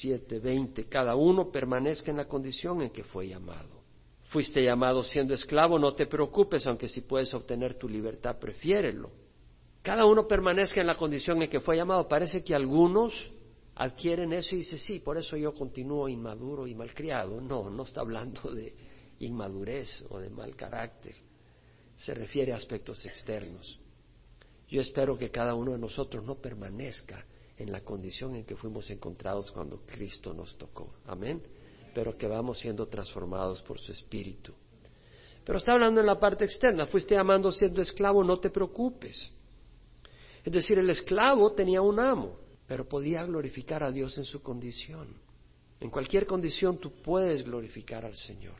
7:20, 0.00 0.88
cada 0.88 1.14
uno 1.14 1.50
permanezca 1.50 2.10
en 2.10 2.18
la 2.18 2.26
condición 2.26 2.82
en 2.82 2.90
que 2.90 3.04
fue 3.04 3.28
llamado. 3.28 3.80
Fuiste 4.24 4.62
llamado 4.62 5.02
siendo 5.02 5.34
esclavo, 5.34 5.78
no 5.78 5.94
te 5.94 6.06
preocupes, 6.06 6.66
aunque 6.66 6.88
si 6.88 7.00
puedes 7.00 7.32
obtener 7.34 7.74
tu 7.74 7.88
libertad, 7.88 8.38
prefiérelo. 8.38 9.10
Cada 9.82 10.04
uno 10.04 10.28
permanezca 10.28 10.80
en 10.80 10.86
la 10.86 10.94
condición 10.94 11.42
en 11.42 11.48
que 11.48 11.60
fue 11.60 11.76
llamado. 11.76 12.06
Parece 12.06 12.44
que 12.44 12.54
algunos 12.54 13.32
adquieren 13.74 14.32
eso 14.32 14.54
y 14.54 14.58
dicen, 14.58 14.78
sí, 14.78 15.00
por 15.00 15.16
eso 15.16 15.36
yo 15.36 15.54
continúo 15.54 16.08
inmaduro 16.08 16.66
y 16.66 16.74
malcriado. 16.74 17.40
No, 17.40 17.70
no 17.70 17.84
está 17.84 18.02
hablando 18.02 18.50
de 18.52 18.74
inmadurez 19.20 20.04
o 20.10 20.18
de 20.18 20.30
mal 20.30 20.54
carácter. 20.54 21.14
Se 21.96 22.14
refiere 22.14 22.52
a 22.52 22.56
aspectos 22.56 23.04
externos. 23.06 23.80
Yo 24.70 24.80
espero 24.80 25.18
que 25.18 25.30
cada 25.30 25.54
uno 25.54 25.72
de 25.72 25.78
nosotros 25.78 26.24
no 26.24 26.36
permanezca 26.36 27.26
en 27.58 27.72
la 27.72 27.82
condición 27.82 28.36
en 28.36 28.44
que 28.44 28.56
fuimos 28.56 28.88
encontrados 28.90 29.50
cuando 29.50 29.82
Cristo 29.84 30.32
nos 30.32 30.56
tocó. 30.56 30.94
Amén 31.06 31.42
pero 31.94 32.16
que 32.16 32.26
vamos 32.26 32.58
siendo 32.58 32.86
transformados 32.86 33.62
por 33.62 33.78
su 33.78 33.92
espíritu. 33.92 34.52
Pero 35.44 35.58
está 35.58 35.72
hablando 35.72 36.00
en 36.00 36.06
la 36.06 36.18
parte 36.18 36.44
externa, 36.44 36.86
fuiste 36.86 37.16
amando 37.16 37.50
siendo 37.50 37.80
esclavo, 37.82 38.22
no 38.22 38.38
te 38.38 38.50
preocupes. 38.50 39.32
Es 40.44 40.52
decir, 40.52 40.78
el 40.78 40.90
esclavo 40.90 41.52
tenía 41.52 41.82
un 41.82 41.98
amo, 41.98 42.38
pero 42.66 42.88
podía 42.88 43.24
glorificar 43.24 43.82
a 43.82 43.90
Dios 43.90 44.16
en 44.18 44.24
su 44.24 44.42
condición. 44.42 45.08
En 45.80 45.90
cualquier 45.90 46.26
condición 46.26 46.78
tú 46.78 46.92
puedes 47.02 47.42
glorificar 47.42 48.04
al 48.04 48.16
Señor. 48.16 48.56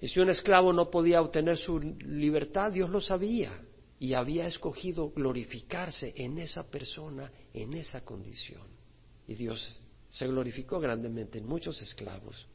Y 0.00 0.08
si 0.08 0.20
un 0.20 0.30
esclavo 0.30 0.72
no 0.72 0.90
podía 0.90 1.20
obtener 1.20 1.56
su 1.56 1.78
libertad, 1.78 2.72
Dios 2.72 2.90
lo 2.90 3.00
sabía 3.00 3.52
y 3.98 4.14
había 4.14 4.46
escogido 4.46 5.10
glorificarse 5.10 6.12
en 6.16 6.38
esa 6.38 6.70
persona, 6.70 7.32
en 7.52 7.72
esa 7.74 8.02
condición. 8.02 8.66
Y 9.26 9.34
Dios 9.34 9.78
se 10.10 10.26
glorificó 10.26 10.78
grandemente 10.80 11.38
en 11.38 11.46
muchos 11.46 11.80
esclavos 11.82 12.46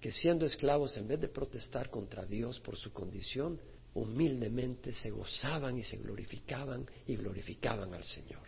que 0.00 0.12
siendo 0.12 0.46
esclavos, 0.46 0.96
en 0.96 1.08
vez 1.08 1.20
de 1.20 1.28
protestar 1.28 1.90
contra 1.90 2.24
Dios 2.24 2.60
por 2.60 2.76
su 2.76 2.92
condición, 2.92 3.60
humildemente 3.94 4.94
se 4.94 5.10
gozaban 5.10 5.76
y 5.76 5.82
se 5.82 5.96
glorificaban 5.96 6.86
y 7.06 7.16
glorificaban 7.16 7.94
al 7.94 8.04
Señor. 8.04 8.42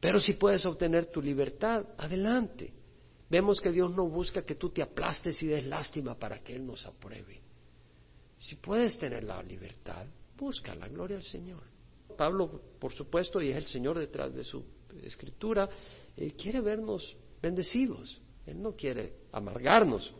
Pero 0.00 0.20
si 0.20 0.34
puedes 0.34 0.64
obtener 0.64 1.06
tu 1.06 1.20
libertad, 1.20 1.84
adelante. 1.96 2.72
Vemos 3.28 3.60
que 3.60 3.72
Dios 3.72 3.90
no 3.90 4.08
busca 4.08 4.44
que 4.44 4.54
tú 4.54 4.70
te 4.70 4.80
aplastes 4.80 5.42
y 5.42 5.48
des 5.48 5.66
lástima 5.66 6.16
para 6.16 6.38
que 6.38 6.54
Él 6.54 6.64
nos 6.64 6.86
apruebe. 6.86 7.42
Si 8.38 8.54
puedes 8.56 8.96
tener 8.98 9.24
la 9.24 9.42
libertad, 9.42 10.06
busca 10.38 10.74
la 10.74 10.88
gloria 10.88 11.16
al 11.16 11.22
Señor. 11.22 11.62
Pablo, 12.16 12.60
por 12.78 12.92
supuesto, 12.92 13.40
y 13.40 13.50
es 13.50 13.56
el 13.56 13.66
Señor 13.66 13.98
detrás 13.98 14.34
de 14.34 14.44
su 14.44 14.64
escritura, 15.02 15.68
eh, 16.16 16.32
quiere 16.32 16.60
vernos 16.60 17.16
bendecidos. 17.42 18.20
Él 18.46 18.62
no 18.62 18.72
quiere 18.72 19.12
amargarnos. 19.32 20.12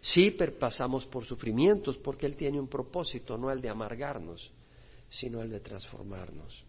Sí 0.00 0.30
pasamos 0.58 1.06
por 1.06 1.24
sufrimientos 1.24 1.96
porque 1.98 2.26
Él 2.26 2.36
tiene 2.36 2.58
un 2.58 2.68
propósito, 2.68 3.36
no 3.36 3.50
el 3.50 3.60
de 3.60 3.68
amargarnos, 3.68 4.50
sino 5.08 5.42
el 5.42 5.50
de 5.50 5.60
transformarnos. 5.60 6.64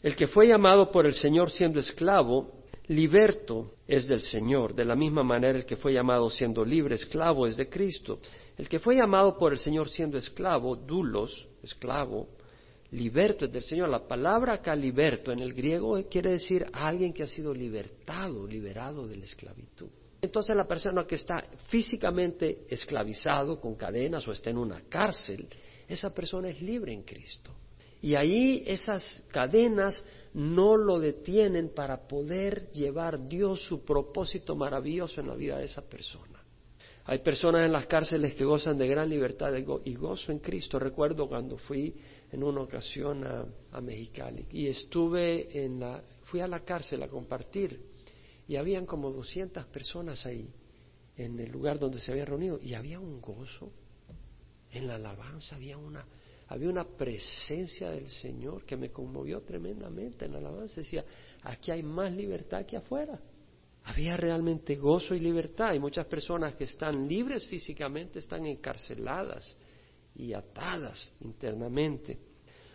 El 0.00 0.16
que 0.16 0.26
fue 0.26 0.48
llamado 0.48 0.90
por 0.90 1.06
el 1.06 1.14
Señor 1.14 1.50
siendo 1.50 1.80
esclavo, 1.80 2.64
liberto 2.86 3.74
es 3.86 4.06
del 4.06 4.20
Señor. 4.20 4.74
De 4.74 4.84
la 4.84 4.94
misma 4.94 5.22
manera 5.22 5.58
el 5.58 5.66
que 5.66 5.76
fue 5.76 5.92
llamado 5.92 6.30
siendo 6.30 6.64
libre, 6.64 6.94
esclavo 6.94 7.46
es 7.46 7.56
de 7.56 7.68
Cristo. 7.68 8.20
El 8.56 8.68
que 8.68 8.78
fue 8.78 8.96
llamado 8.96 9.36
por 9.36 9.52
el 9.52 9.58
Señor 9.58 9.88
siendo 9.88 10.16
esclavo, 10.16 10.76
dulos, 10.76 11.46
esclavo, 11.64 12.28
liberto 12.90 13.44
es 13.44 13.52
del 13.52 13.62
Señor. 13.62 13.88
La 13.88 14.06
palabra 14.06 14.54
acá 14.54 14.74
liberto 14.74 15.32
en 15.32 15.40
el 15.40 15.52
griego 15.52 16.02
quiere 16.08 16.30
decir 16.30 16.66
alguien 16.72 17.12
que 17.12 17.24
ha 17.24 17.26
sido 17.26 17.52
libertado, 17.52 18.46
liberado 18.46 19.06
de 19.06 19.16
la 19.16 19.24
esclavitud. 19.24 19.88
Entonces 20.20 20.56
la 20.56 20.66
persona 20.66 21.06
que 21.06 21.16
está 21.16 21.44
físicamente 21.68 22.64
esclavizado 22.68 23.60
con 23.60 23.74
cadenas 23.74 24.26
o 24.26 24.32
está 24.32 24.50
en 24.50 24.58
una 24.58 24.80
cárcel, 24.88 25.46
esa 25.86 26.14
persona 26.14 26.48
es 26.48 26.62
libre 26.62 26.92
en 26.92 27.02
Cristo. 27.02 27.50
Y 28.00 28.14
ahí 28.14 28.62
esas 28.66 29.22
cadenas 29.30 30.04
no 30.34 30.76
lo 30.76 30.98
detienen 30.98 31.70
para 31.74 32.06
poder 32.06 32.70
llevar 32.72 33.28
Dios 33.28 33.62
su 33.62 33.84
propósito 33.84 34.56
maravilloso 34.56 35.20
en 35.20 35.28
la 35.28 35.34
vida 35.34 35.58
de 35.58 35.64
esa 35.64 35.82
persona. 35.82 36.33
Hay 37.06 37.18
personas 37.18 37.66
en 37.66 37.72
las 37.72 37.86
cárceles 37.86 38.34
que 38.34 38.44
gozan 38.44 38.78
de 38.78 38.88
gran 38.88 39.10
libertad 39.10 39.52
y 39.84 39.94
gozo 39.94 40.32
en 40.32 40.38
Cristo. 40.38 40.78
Recuerdo 40.78 41.28
cuando 41.28 41.58
fui 41.58 41.94
en 42.32 42.42
una 42.42 42.62
ocasión 42.62 43.24
a, 43.24 43.80
Mexicali 43.80 44.46
y 44.50 44.68
estuve 44.68 45.64
en 45.64 45.80
la, 45.80 46.02
fui 46.22 46.40
a 46.40 46.48
la 46.48 46.60
cárcel 46.60 47.02
a 47.02 47.08
compartir 47.08 47.78
y 48.48 48.56
habían 48.56 48.86
como 48.86 49.10
200 49.10 49.66
personas 49.66 50.24
ahí 50.24 50.48
en 51.16 51.38
el 51.38 51.50
lugar 51.50 51.78
donde 51.78 52.00
se 52.00 52.10
había 52.10 52.24
reunido 52.24 52.58
y 52.62 52.72
había 52.72 52.98
un 52.98 53.20
gozo 53.20 53.70
en 54.72 54.86
la 54.86 54.94
alabanza, 54.94 55.56
había 55.56 55.76
una 55.76 56.04
había 56.48 56.68
una 56.68 56.84
presencia 56.84 57.90
del 57.90 58.08
Señor 58.08 58.64
que 58.64 58.76
me 58.76 58.90
conmovió 58.90 59.40
tremendamente 59.42 60.26
en 60.26 60.32
la 60.32 60.38
alabanza. 60.38 60.76
Decía, 60.80 61.04
aquí 61.42 61.70
hay 61.70 61.82
más 61.82 62.12
libertad 62.12 62.66
que 62.66 62.76
afuera. 62.76 63.18
Había 63.84 64.16
realmente 64.16 64.76
gozo 64.76 65.14
y 65.14 65.20
libertad. 65.20 65.74
Y 65.74 65.78
muchas 65.78 66.06
personas 66.06 66.54
que 66.54 66.64
están 66.64 67.06
libres 67.06 67.46
físicamente 67.46 68.18
están 68.18 68.46
encarceladas 68.46 69.56
y 70.14 70.32
atadas 70.32 71.12
internamente. 71.20 72.18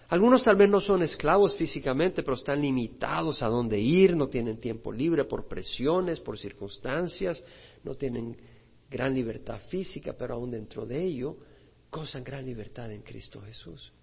Algunos 0.09 0.43
tal 0.43 0.55
vez 0.55 0.69
no 0.69 0.79
son 0.79 1.03
esclavos 1.03 1.55
físicamente, 1.55 2.23
pero 2.23 2.35
están 2.35 2.61
limitados 2.61 3.43
a 3.43 3.47
dónde 3.47 3.79
ir, 3.79 4.15
no 4.15 4.27
tienen 4.27 4.59
tiempo 4.59 4.91
libre 4.91 5.25
por 5.25 5.47
presiones, 5.47 6.19
por 6.19 6.37
circunstancias, 6.37 7.43
no 7.83 7.93
tienen 7.93 8.35
gran 8.89 9.13
libertad 9.13 9.61
física, 9.69 10.15
pero 10.17 10.33
aún 10.33 10.49
dentro 10.49 10.85
de 10.85 11.03
ello 11.03 11.37
gozan 11.91 12.23
gran 12.23 12.45
libertad 12.45 12.91
en 12.91 13.03
Cristo 13.03 13.41
Jesús. 13.41 13.93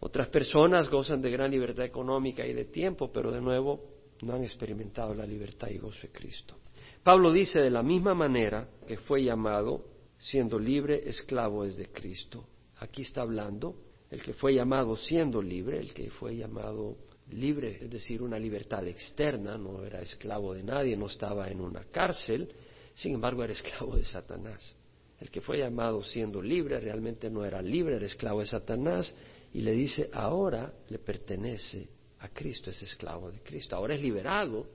Otras 0.00 0.28
personas 0.28 0.88
gozan 0.88 1.22
de 1.22 1.30
gran 1.30 1.50
libertad 1.50 1.84
económica 1.84 2.46
y 2.46 2.52
de 2.52 2.66
tiempo, 2.66 3.10
pero 3.10 3.32
de 3.32 3.40
nuevo 3.40 3.97
no 4.22 4.34
han 4.34 4.42
experimentado 4.42 5.14
la 5.14 5.26
libertad 5.26 5.68
y 5.68 5.78
gozo 5.78 6.02
de 6.02 6.12
Cristo. 6.12 6.56
Pablo 7.02 7.32
dice 7.32 7.60
de 7.60 7.70
la 7.70 7.82
misma 7.82 8.14
manera 8.14 8.68
que 8.86 8.98
fue 8.98 9.24
llamado, 9.24 9.84
siendo 10.18 10.58
libre, 10.58 11.08
esclavo 11.08 11.64
es 11.64 11.76
de 11.76 11.86
Cristo. 11.86 12.46
Aquí 12.78 13.02
está 13.02 13.22
hablando 13.22 13.76
el 14.10 14.22
que 14.22 14.32
fue 14.32 14.54
llamado 14.54 14.96
siendo 14.96 15.42
libre, 15.42 15.78
el 15.78 15.92
que 15.92 16.10
fue 16.10 16.36
llamado 16.36 16.96
libre, 17.30 17.78
es 17.82 17.90
decir, 17.90 18.22
una 18.22 18.38
libertad 18.38 18.86
externa, 18.86 19.58
no 19.58 19.84
era 19.84 20.00
esclavo 20.00 20.54
de 20.54 20.62
nadie, 20.62 20.96
no 20.96 21.06
estaba 21.06 21.48
en 21.48 21.60
una 21.60 21.84
cárcel, 21.84 22.50
sin 22.94 23.14
embargo 23.14 23.44
era 23.44 23.52
esclavo 23.52 23.96
de 23.96 24.04
Satanás. 24.04 24.74
El 25.20 25.30
que 25.30 25.40
fue 25.40 25.58
llamado 25.58 26.02
siendo 26.02 26.40
libre 26.40 26.80
realmente 26.80 27.28
no 27.28 27.44
era 27.44 27.60
libre, 27.60 27.96
era 27.96 28.06
esclavo 28.06 28.40
de 28.40 28.46
Satanás 28.46 29.14
y 29.52 29.60
le 29.60 29.72
dice, 29.72 30.08
ahora 30.12 30.72
le 30.88 30.98
pertenece 30.98 31.88
a 32.20 32.28
Cristo, 32.28 32.70
es 32.70 32.82
esclavo 32.82 33.30
de 33.30 33.40
Cristo. 33.40 33.76
Ahora 33.76 33.94
es 33.94 34.00
liberado, 34.00 34.66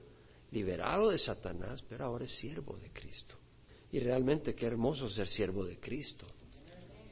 liberado 0.50 1.10
de 1.10 1.18
Satanás, 1.18 1.84
pero 1.88 2.06
ahora 2.06 2.24
es 2.24 2.36
siervo 2.36 2.76
de 2.76 2.90
Cristo. 2.90 3.36
Y 3.92 4.00
realmente 4.00 4.54
qué 4.54 4.66
hermoso 4.66 5.08
ser 5.08 5.28
siervo 5.28 5.64
de 5.64 5.78
Cristo. 5.78 6.26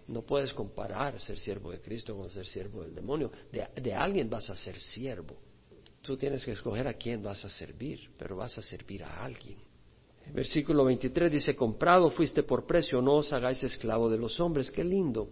No 0.09 0.23
puedes 0.23 0.53
comparar 0.53 1.19
ser 1.21 1.39
siervo 1.39 1.71
de 1.71 1.81
Cristo 1.81 2.17
con 2.17 2.29
ser 2.29 2.47
siervo 2.47 2.83
del 2.83 2.95
demonio. 2.95 3.31
De, 3.51 3.95
alguien 3.95 4.29
vas 4.29 4.51
a 4.51 4.57
ser 4.57 4.79
siervo. 4.79 5.37
Tú 6.01 6.17
tienes 6.17 6.45
que 6.45 6.53
escoger 6.53 6.89
a 6.89 6.95
quién 6.95 7.23
vas 7.23 7.45
a 7.45 7.49
servir, 7.49 8.11
pero 8.19 8.37
vas 8.37 8.59
a 8.59 8.63
servir 8.63 9.05
a 9.05 9.23
alguien. 9.25 9.59
Versículo 10.33 10.85
23 10.85 11.31
dice, 11.31 11.55
comprado 11.55 12.11
fuiste 12.11 12.43
por 12.43 12.67
precio, 12.67 13.01
no 13.01 13.17
os 13.17 13.33
hagáis 13.33 13.63
esclavo 13.63 14.09
de 14.09 14.19
los 14.19 14.39
hombres. 14.41 14.71
Qué 14.71 14.83
lindo. 14.83 15.29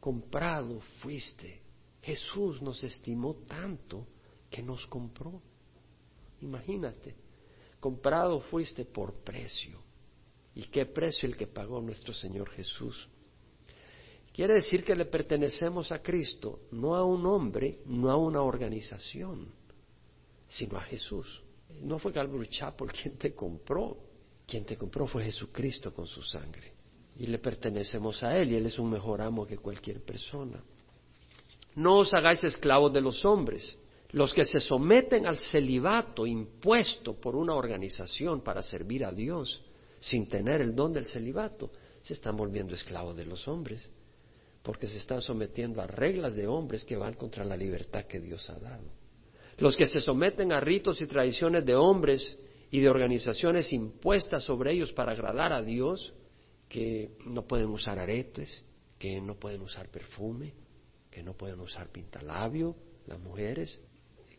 Comprado 0.00 0.80
fuiste. 1.00 1.60
Jesús 2.02 2.60
nos 2.62 2.82
estimó 2.82 3.34
tanto 3.46 4.06
que 4.50 4.62
nos 4.62 4.86
compró. 4.86 5.40
Imagínate, 6.40 7.14
comprado 7.80 8.40
fuiste 8.40 8.84
por 8.84 9.14
precio. 9.22 9.80
¿Y 10.54 10.64
qué 10.64 10.86
precio 10.86 11.28
el 11.28 11.36
que 11.36 11.46
pagó 11.46 11.80
nuestro 11.80 12.12
Señor 12.12 12.50
Jesús? 12.50 13.08
Quiere 14.32 14.54
decir 14.54 14.84
que 14.84 14.94
le 14.94 15.04
pertenecemos 15.04 15.90
a 15.90 16.00
Cristo, 16.00 16.60
no 16.70 16.94
a 16.94 17.04
un 17.04 17.26
hombre, 17.26 17.80
no 17.86 18.10
a 18.10 18.16
una 18.16 18.42
organización, 18.42 19.48
sino 20.46 20.78
a 20.78 20.82
Jesús. 20.82 21.42
No 21.82 21.98
fue 21.98 22.12
Calvary 22.12 22.48
Chapel 22.48 22.92
quien 22.92 23.16
te 23.18 23.34
compró, 23.34 23.96
quien 24.46 24.64
te 24.64 24.76
compró 24.76 25.06
fue 25.06 25.24
Jesucristo 25.24 25.92
con 25.92 26.06
su 26.06 26.22
sangre. 26.22 26.72
Y 27.18 27.26
le 27.26 27.38
pertenecemos 27.38 28.22
a 28.22 28.38
Él 28.38 28.52
y 28.52 28.56
Él 28.56 28.66
es 28.66 28.78
un 28.78 28.90
mejor 28.90 29.20
amo 29.20 29.44
que 29.46 29.58
cualquier 29.58 30.02
persona. 30.02 30.62
No 31.74 31.98
os 31.98 32.14
hagáis 32.14 32.42
esclavos 32.44 32.92
de 32.92 33.00
los 33.00 33.24
hombres. 33.24 33.76
Los 34.10 34.32
que 34.32 34.44
se 34.44 34.60
someten 34.60 35.26
al 35.26 35.36
celibato 35.36 36.26
impuesto 36.26 37.20
por 37.20 37.36
una 37.36 37.54
organización 37.54 38.42
para 38.42 38.62
servir 38.62 39.04
a 39.04 39.12
Dios 39.12 39.62
sin 40.00 40.28
tener 40.28 40.60
el 40.60 40.74
don 40.74 40.92
del 40.92 41.06
celibato, 41.06 41.70
se 42.02 42.14
están 42.14 42.36
volviendo 42.36 42.74
esclavos 42.74 43.16
de 43.16 43.26
los 43.26 43.46
hombres 43.48 43.90
porque 44.62 44.86
se 44.86 44.98
están 44.98 45.22
sometiendo 45.22 45.80
a 45.80 45.86
reglas 45.86 46.34
de 46.34 46.46
hombres 46.46 46.84
que 46.84 46.96
van 46.96 47.14
contra 47.14 47.44
la 47.44 47.56
libertad 47.56 48.04
que 48.04 48.20
Dios 48.20 48.50
ha 48.50 48.58
dado. 48.58 48.84
Los 49.58 49.76
que 49.76 49.86
se 49.86 50.00
someten 50.00 50.52
a 50.52 50.60
ritos 50.60 51.00
y 51.00 51.06
tradiciones 51.06 51.64
de 51.64 51.74
hombres 51.74 52.38
y 52.70 52.80
de 52.80 52.88
organizaciones 52.88 53.72
impuestas 53.72 54.44
sobre 54.44 54.72
ellos 54.72 54.92
para 54.92 55.12
agradar 55.12 55.52
a 55.52 55.62
Dios, 55.62 56.12
que 56.68 57.12
no 57.24 57.46
pueden 57.46 57.70
usar 57.70 57.98
aretes, 57.98 58.62
que 58.98 59.20
no 59.20 59.36
pueden 59.36 59.62
usar 59.62 59.88
perfume, 59.88 60.52
que 61.10 61.22
no 61.22 61.32
pueden 61.32 61.60
usar 61.60 61.88
pintalabio, 61.88 62.76
las 63.06 63.18
mujeres, 63.18 63.80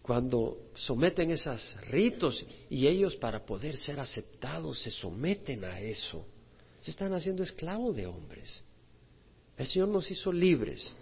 cuando 0.01 0.69
someten 0.75 1.31
esos 1.31 1.75
ritos 1.87 2.45
y 2.69 2.87
ellos 2.87 3.15
para 3.15 3.45
poder 3.45 3.77
ser 3.77 3.99
aceptados 3.99 4.81
se 4.81 4.91
someten 4.91 5.63
a 5.65 5.79
eso, 5.79 6.25
se 6.79 6.91
están 6.91 7.13
haciendo 7.13 7.43
esclavos 7.43 7.95
de 7.95 8.07
hombres. 8.07 8.63
El 9.57 9.67
Señor 9.67 9.89
nos 9.89 10.09
hizo 10.09 10.31
libres. 10.31 10.95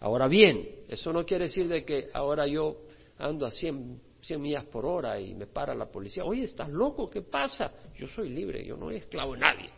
Ahora 0.00 0.26
bien, 0.26 0.68
eso 0.88 1.12
no 1.12 1.24
quiere 1.24 1.44
decir 1.44 1.68
de 1.68 1.84
que 1.84 2.08
ahora 2.12 2.46
yo 2.46 2.78
ando 3.18 3.46
a 3.46 3.50
100, 3.50 4.00
millas 4.38 4.64
por 4.64 4.86
hora 4.86 5.20
y 5.20 5.34
me 5.34 5.46
para 5.46 5.74
la 5.74 5.86
policía. 5.86 6.24
Oye, 6.24 6.44
¿estás 6.44 6.70
loco? 6.70 7.10
¿Qué 7.10 7.22
pasa? 7.22 7.72
Yo 7.94 8.08
soy 8.08 8.30
libre, 8.30 8.64
yo 8.64 8.76
no 8.76 8.86
soy 8.86 8.96
esclavo 8.96 9.34
de 9.34 9.38
nadie. 9.38 9.70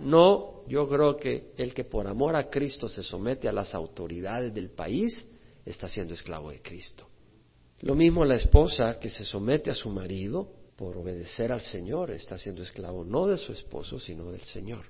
No, 0.00 0.62
yo 0.68 0.88
creo 0.88 1.16
que 1.16 1.52
el 1.56 1.74
que 1.74 1.84
por 1.84 2.06
amor 2.06 2.36
a 2.36 2.48
Cristo 2.48 2.88
se 2.88 3.02
somete 3.02 3.48
a 3.48 3.52
las 3.52 3.74
autoridades 3.74 4.54
del 4.54 4.70
país 4.70 5.26
está 5.66 5.88
siendo 5.88 6.14
esclavo 6.14 6.50
de 6.50 6.62
Cristo. 6.62 7.06
Lo 7.80 7.94
mismo 7.94 8.24
la 8.24 8.36
esposa 8.36 8.98
que 8.98 9.08
se 9.08 9.24
somete 9.24 9.70
a 9.70 9.74
su 9.74 9.88
marido 9.90 10.48
por 10.76 10.96
obedecer 10.96 11.52
al 11.52 11.60
Señor 11.60 12.10
está 12.10 12.38
siendo 12.38 12.62
esclavo 12.62 13.04
no 13.04 13.26
de 13.26 13.38
su 13.38 13.52
esposo, 13.52 14.00
sino 14.00 14.30
del 14.30 14.42
Señor. 14.42 14.86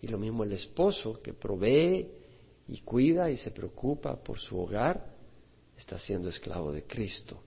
Y 0.00 0.08
lo 0.08 0.18
mismo 0.18 0.44
el 0.44 0.52
esposo 0.52 1.20
que 1.22 1.32
provee 1.32 2.08
y 2.68 2.80
cuida 2.80 3.30
y 3.30 3.36
se 3.36 3.52
preocupa 3.52 4.16
por 4.16 4.38
su 4.40 4.58
hogar, 4.58 5.14
está 5.76 5.98
siendo 5.98 6.28
esclavo 6.28 6.72
de 6.72 6.84
Cristo. 6.84 7.40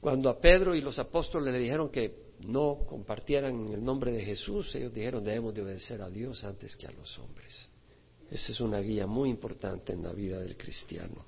Cuando 0.00 0.30
a 0.30 0.40
Pedro 0.40 0.74
y 0.74 0.80
los 0.80 0.98
apóstoles 0.98 1.52
le 1.52 1.58
dijeron 1.58 1.88
que 1.88 2.26
no 2.46 2.84
compartieran 2.86 3.72
el 3.72 3.82
nombre 3.82 4.12
de 4.12 4.24
Jesús, 4.24 4.74
ellos 4.74 4.92
dijeron 4.92 5.24
debemos 5.24 5.54
de 5.54 5.62
obedecer 5.62 6.02
a 6.02 6.08
Dios 6.08 6.44
antes 6.44 6.76
que 6.76 6.86
a 6.86 6.92
los 6.92 7.18
hombres. 7.18 7.68
Esa 8.30 8.52
es 8.52 8.60
una 8.60 8.80
guía 8.80 9.06
muy 9.06 9.30
importante 9.30 9.92
en 9.92 10.02
la 10.02 10.12
vida 10.12 10.38
del 10.38 10.56
cristiano. 10.56 11.24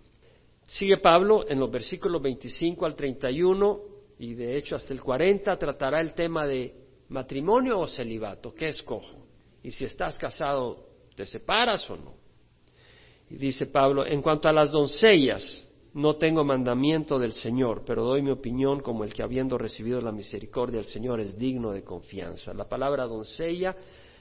Sigue 0.68 0.98
Pablo 0.98 1.44
en 1.48 1.58
los 1.58 1.70
versículos 1.70 2.22
25 2.22 2.86
al 2.86 2.94
31 2.94 3.80
y 4.20 4.34
de 4.34 4.56
hecho 4.56 4.76
hasta 4.76 4.92
el 4.92 5.00
40 5.00 5.58
tratará 5.58 6.00
el 6.00 6.14
tema 6.14 6.46
de 6.46 6.72
matrimonio 7.08 7.80
o 7.80 7.88
celibato. 7.88 8.54
¿Qué 8.54 8.68
escojo? 8.68 9.28
y 9.62 9.70
si 9.70 9.84
estás 9.84 10.18
casado, 10.18 10.86
¿te 11.14 11.26
separas 11.26 11.88
o 11.90 11.96
no? 11.96 12.14
Y 13.30 13.36
dice 13.36 13.66
Pablo, 13.66 14.06
en 14.06 14.22
cuanto 14.22 14.48
a 14.48 14.52
las 14.52 14.70
doncellas, 14.70 15.66
no 15.94 16.16
tengo 16.16 16.44
mandamiento 16.44 17.18
del 17.18 17.32
Señor, 17.32 17.82
pero 17.84 18.04
doy 18.04 18.22
mi 18.22 18.30
opinión 18.30 18.80
como 18.80 19.04
el 19.04 19.12
que 19.12 19.22
habiendo 19.22 19.58
recibido 19.58 20.00
la 20.00 20.12
misericordia 20.12 20.78
del 20.78 20.86
Señor 20.86 21.20
es 21.20 21.36
digno 21.36 21.72
de 21.72 21.82
confianza. 21.82 22.54
La 22.54 22.68
palabra 22.68 23.04
doncella 23.04 23.76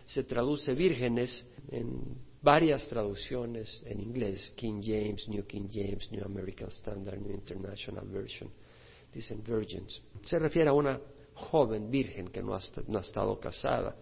se 0.06 0.24
traduce 0.24 0.74
vírgenes 0.74 1.46
en 1.70 2.18
varias 2.42 2.88
traducciones 2.88 3.84
en 3.86 4.00
inglés, 4.00 4.54
King 4.56 4.82
James, 4.84 5.28
New 5.28 5.46
King 5.46 5.68
James, 5.72 6.12
New 6.12 6.24
American 6.24 6.70
Standard, 6.70 7.20
New 7.20 7.34
International 7.34 8.06
Version, 8.08 8.50
dicen 9.14 9.44
virgins. 9.44 10.02
Se 10.24 10.40
refiere 10.40 10.70
a 10.70 10.74
una 10.74 11.00
joven 11.34 11.90
virgen 11.90 12.28
que 12.30 12.42
no 12.42 12.56
ha, 12.56 12.62
no 12.88 12.98
ha 12.98 13.02
estado 13.02 13.40
casada. 13.40 13.96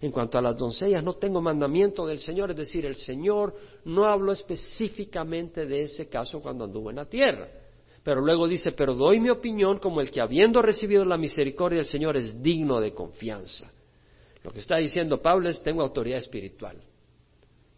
En 0.00 0.10
cuanto 0.10 0.38
a 0.38 0.42
las 0.42 0.56
doncellas, 0.56 1.04
no 1.04 1.14
tengo 1.14 1.42
mandamiento 1.42 2.06
del 2.06 2.18
Señor, 2.18 2.50
es 2.50 2.56
decir, 2.56 2.86
el 2.86 2.96
Señor 2.96 3.54
no 3.84 4.06
habló 4.06 4.32
específicamente 4.32 5.66
de 5.66 5.82
ese 5.82 6.08
caso 6.08 6.40
cuando 6.40 6.64
anduvo 6.64 6.88
en 6.90 6.96
la 6.96 7.04
tierra. 7.04 7.48
Pero 8.02 8.22
luego 8.22 8.48
dice, 8.48 8.72
pero 8.72 8.94
doy 8.94 9.20
mi 9.20 9.28
opinión 9.28 9.78
como 9.78 10.00
el 10.00 10.10
que 10.10 10.22
habiendo 10.22 10.62
recibido 10.62 11.04
la 11.04 11.18
misericordia 11.18 11.78
del 11.78 11.86
Señor 11.86 12.16
es 12.16 12.42
digno 12.42 12.80
de 12.80 12.94
confianza. 12.94 13.70
Lo 14.42 14.52
que 14.52 14.60
está 14.60 14.78
diciendo 14.78 15.20
Pablo 15.20 15.50
es, 15.50 15.62
tengo 15.62 15.82
autoridad 15.82 16.18
espiritual. 16.18 16.78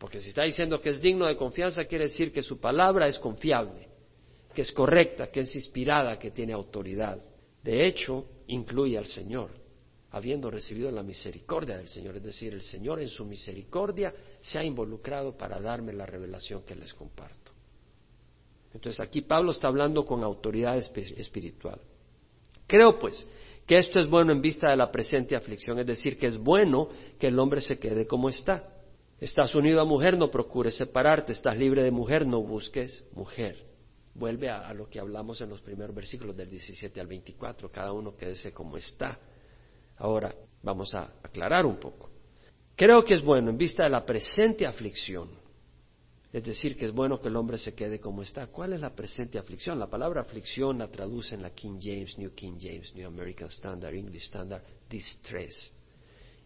Porque 0.03 0.21
si 0.21 0.31
está 0.31 0.43
diciendo 0.43 0.81
que 0.81 0.89
es 0.89 1.01
digno 1.01 1.27
de 1.27 1.37
confianza, 1.37 1.85
quiere 1.85 2.07
decir 2.07 2.33
que 2.33 2.43
su 2.43 2.59
palabra 2.59 3.07
es 3.07 3.21
confiable, 3.21 3.87
que 4.53 4.63
es 4.63 4.73
correcta, 4.73 5.31
que 5.31 5.39
es 5.39 5.55
inspirada, 5.55 6.19
que 6.19 6.33
tiene 6.33 6.53
autoridad. 6.53 7.23
De 7.63 7.87
hecho, 7.87 8.27
incluye 8.49 8.99
al 8.99 9.07
Señor 9.07 9.51
habiendo 10.11 10.51
recibido 10.51 10.91
la 10.91 11.05
misericordia 11.05 11.77
del 11.77 11.87
Señor. 11.87 12.17
Es 12.17 12.25
decir, 12.25 12.53
el 12.53 12.63
Señor 12.63 13.01
en 13.01 13.11
su 13.11 13.25
misericordia 13.25 14.13
se 14.41 14.59
ha 14.59 14.65
involucrado 14.65 15.37
para 15.39 15.61
darme 15.61 15.93
la 15.93 16.05
revelación 16.05 16.65
que 16.65 16.75
les 16.75 16.93
comparto. 16.93 17.53
Entonces 18.75 19.01
aquí 19.01 19.21
Pablo 19.21 19.53
está 19.53 19.69
hablando 19.69 20.05
con 20.05 20.25
autoridad 20.25 20.77
espiritual. 20.79 21.81
Creo 22.67 22.99
pues 22.99 23.25
que 23.69 23.77
esto 23.77 24.01
es 24.01 24.09
bueno 24.09 24.33
en 24.33 24.43
vista 24.43 24.69
de 24.69 24.77
la 24.77 24.91
presente 24.91 25.37
aflicción, 25.37 25.79
es 25.79 25.87
decir, 25.87 26.19
que 26.19 26.27
es 26.27 26.39
bueno 26.39 26.89
que 27.21 27.29
el 27.29 27.39
hombre 27.39 27.61
se 27.61 27.79
quede 27.79 28.05
como 28.05 28.29
está. 28.29 28.82
Estás 29.23 29.55
unido 29.55 29.81
a 29.81 29.85
mujer, 29.85 30.19
no 30.19 30.33
procures 30.33 30.75
separarte. 30.75 31.31
Estás 31.31 31.57
libre 31.57 31.85
de 31.85 31.93
mujer, 31.93 32.27
no 32.27 32.43
busques 32.43 33.05
mujer. 33.13 33.55
Vuelve 34.15 34.51
a, 34.51 34.75
lo 34.75 34.89
que 34.91 34.99
hablamos 34.99 35.41
en 35.41 35.49
los 35.49 35.61
primeros 35.61 35.95
versículos 35.95 36.37
del 36.37 36.51
17 36.51 37.01
al 37.01 37.07
24. 37.07 37.71
Cada 37.71 37.93
uno 37.93 38.17
quédese 38.17 38.53
como 38.53 38.77
está. 38.77 39.21
Ahora 39.99 40.35
vamos 40.61 40.93
a 40.97 41.13
aclarar 41.23 41.65
un 41.67 41.77
poco. 41.77 42.11
Creo 42.75 43.05
que 43.05 43.15
es 43.15 43.23
bueno 43.23 43.51
en 43.51 43.57
vista 43.57 43.85
de 43.85 43.91
la 43.91 44.05
presente 44.05 44.67
aflicción, 44.67 45.29
es 46.33 46.43
decir, 46.43 46.77
que 46.77 46.87
es 46.87 46.93
bueno 46.93 47.21
que 47.21 47.29
el 47.29 47.37
hombre 47.37 47.59
se 47.59 47.77
quede 47.77 48.01
como 48.01 48.23
está. 48.23 48.49
¿Cuál 48.49 48.73
es 48.73 48.81
la 48.81 48.91
presente 48.91 49.39
aflicción? 49.39 49.79
La 49.79 49.89
palabra 49.89 50.23
aflicción 50.23 50.79
la 50.79 50.89
traduce 50.89 51.37
en 51.37 51.43
la 51.43 51.51
King 51.51 51.79
James, 51.81 52.19
New 52.19 52.35
King 52.35 52.59
James, 52.61 52.93
New 52.97 53.07
American 53.07 53.51
Standard, 53.51 53.95
English 53.95 54.25
Standard, 54.25 54.65
distress. 54.91 55.73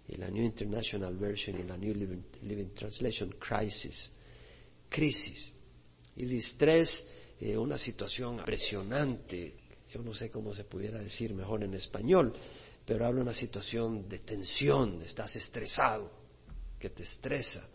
Y 0.09 0.17
la 0.17 0.29
New 0.29 0.45
International 0.45 1.17
Version 1.17 1.59
y 1.59 1.65
la 1.65 1.77
New 1.77 1.95
Living, 1.95 2.75
Translation, 2.75 3.35
crisis, 3.39 4.11
crisis. 4.89 5.53
Y 6.17 6.25
distress, 6.25 7.05
eh, 7.41 7.57
una 7.57 7.77
situación 7.77 8.39
impresionante, 8.39 9.55
yo 9.93 10.03
no 10.03 10.15
sé 10.15 10.31
cómo 10.31 10.55
se 10.55 10.65
pudiera 10.65 10.99
decir 10.99 11.35
mejor 11.35 11.63
en 11.65 11.75
español, 11.75 12.33
pero 12.85 13.07
habla 13.07 13.21
una 13.21 13.35
situación 13.35 14.09
de 14.09 14.21
tensión, 14.21 15.03
estás 15.03 15.35
estresado, 15.37 16.11
que 16.79 16.91
te 16.91 17.03
estresa. 17.03 17.67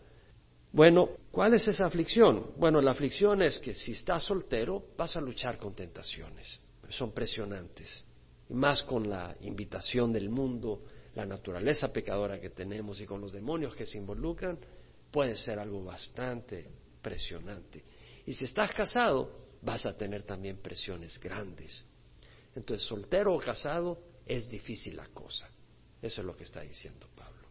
Bueno, 0.72 1.10
¿cuál 1.30 1.54
es 1.54 1.68
esa 1.68 1.86
aflicción? 1.86 2.52
Bueno, 2.56 2.80
la 2.80 2.92
aflicción 2.92 3.42
es 3.42 3.58
que 3.58 3.74
si 3.74 3.92
estás 3.92 4.22
soltero 4.22 4.86
vas 4.96 5.14
a 5.16 5.20
luchar 5.20 5.58
con 5.58 5.74
tentaciones, 5.74 6.60
son 6.88 7.12
presionantes, 7.12 8.04
más 8.48 8.82
con 8.82 9.08
la 9.08 9.36
invitación 9.42 10.12
del 10.12 10.30
mundo, 10.30 10.82
la 11.14 11.26
naturaleza 11.26 11.92
pecadora 11.92 12.40
que 12.40 12.50
tenemos 12.50 13.00
y 13.00 13.06
con 13.06 13.20
los 13.20 13.32
demonios 13.32 13.74
que 13.74 13.86
se 13.86 13.98
involucran, 13.98 14.58
puede 15.10 15.36
ser 15.36 15.58
algo 15.58 15.84
bastante 15.84 16.70
presionante. 17.02 17.84
Y 18.26 18.32
si 18.32 18.46
estás 18.46 18.72
casado, 18.72 19.30
vas 19.60 19.84
a 19.86 19.96
tener 19.96 20.22
también 20.22 20.58
presiones 20.58 21.18
grandes. 21.18 21.84
Entonces, 22.54 22.86
soltero 22.86 23.34
o 23.34 23.38
casado, 23.38 23.98
es 24.26 24.48
difícil 24.48 24.96
la 24.96 25.06
cosa. 25.08 25.48
Eso 26.00 26.20
es 26.20 26.26
lo 26.26 26.36
que 26.36 26.44
está 26.44 26.60
diciendo 26.62 27.08
Pablo. 27.14 27.48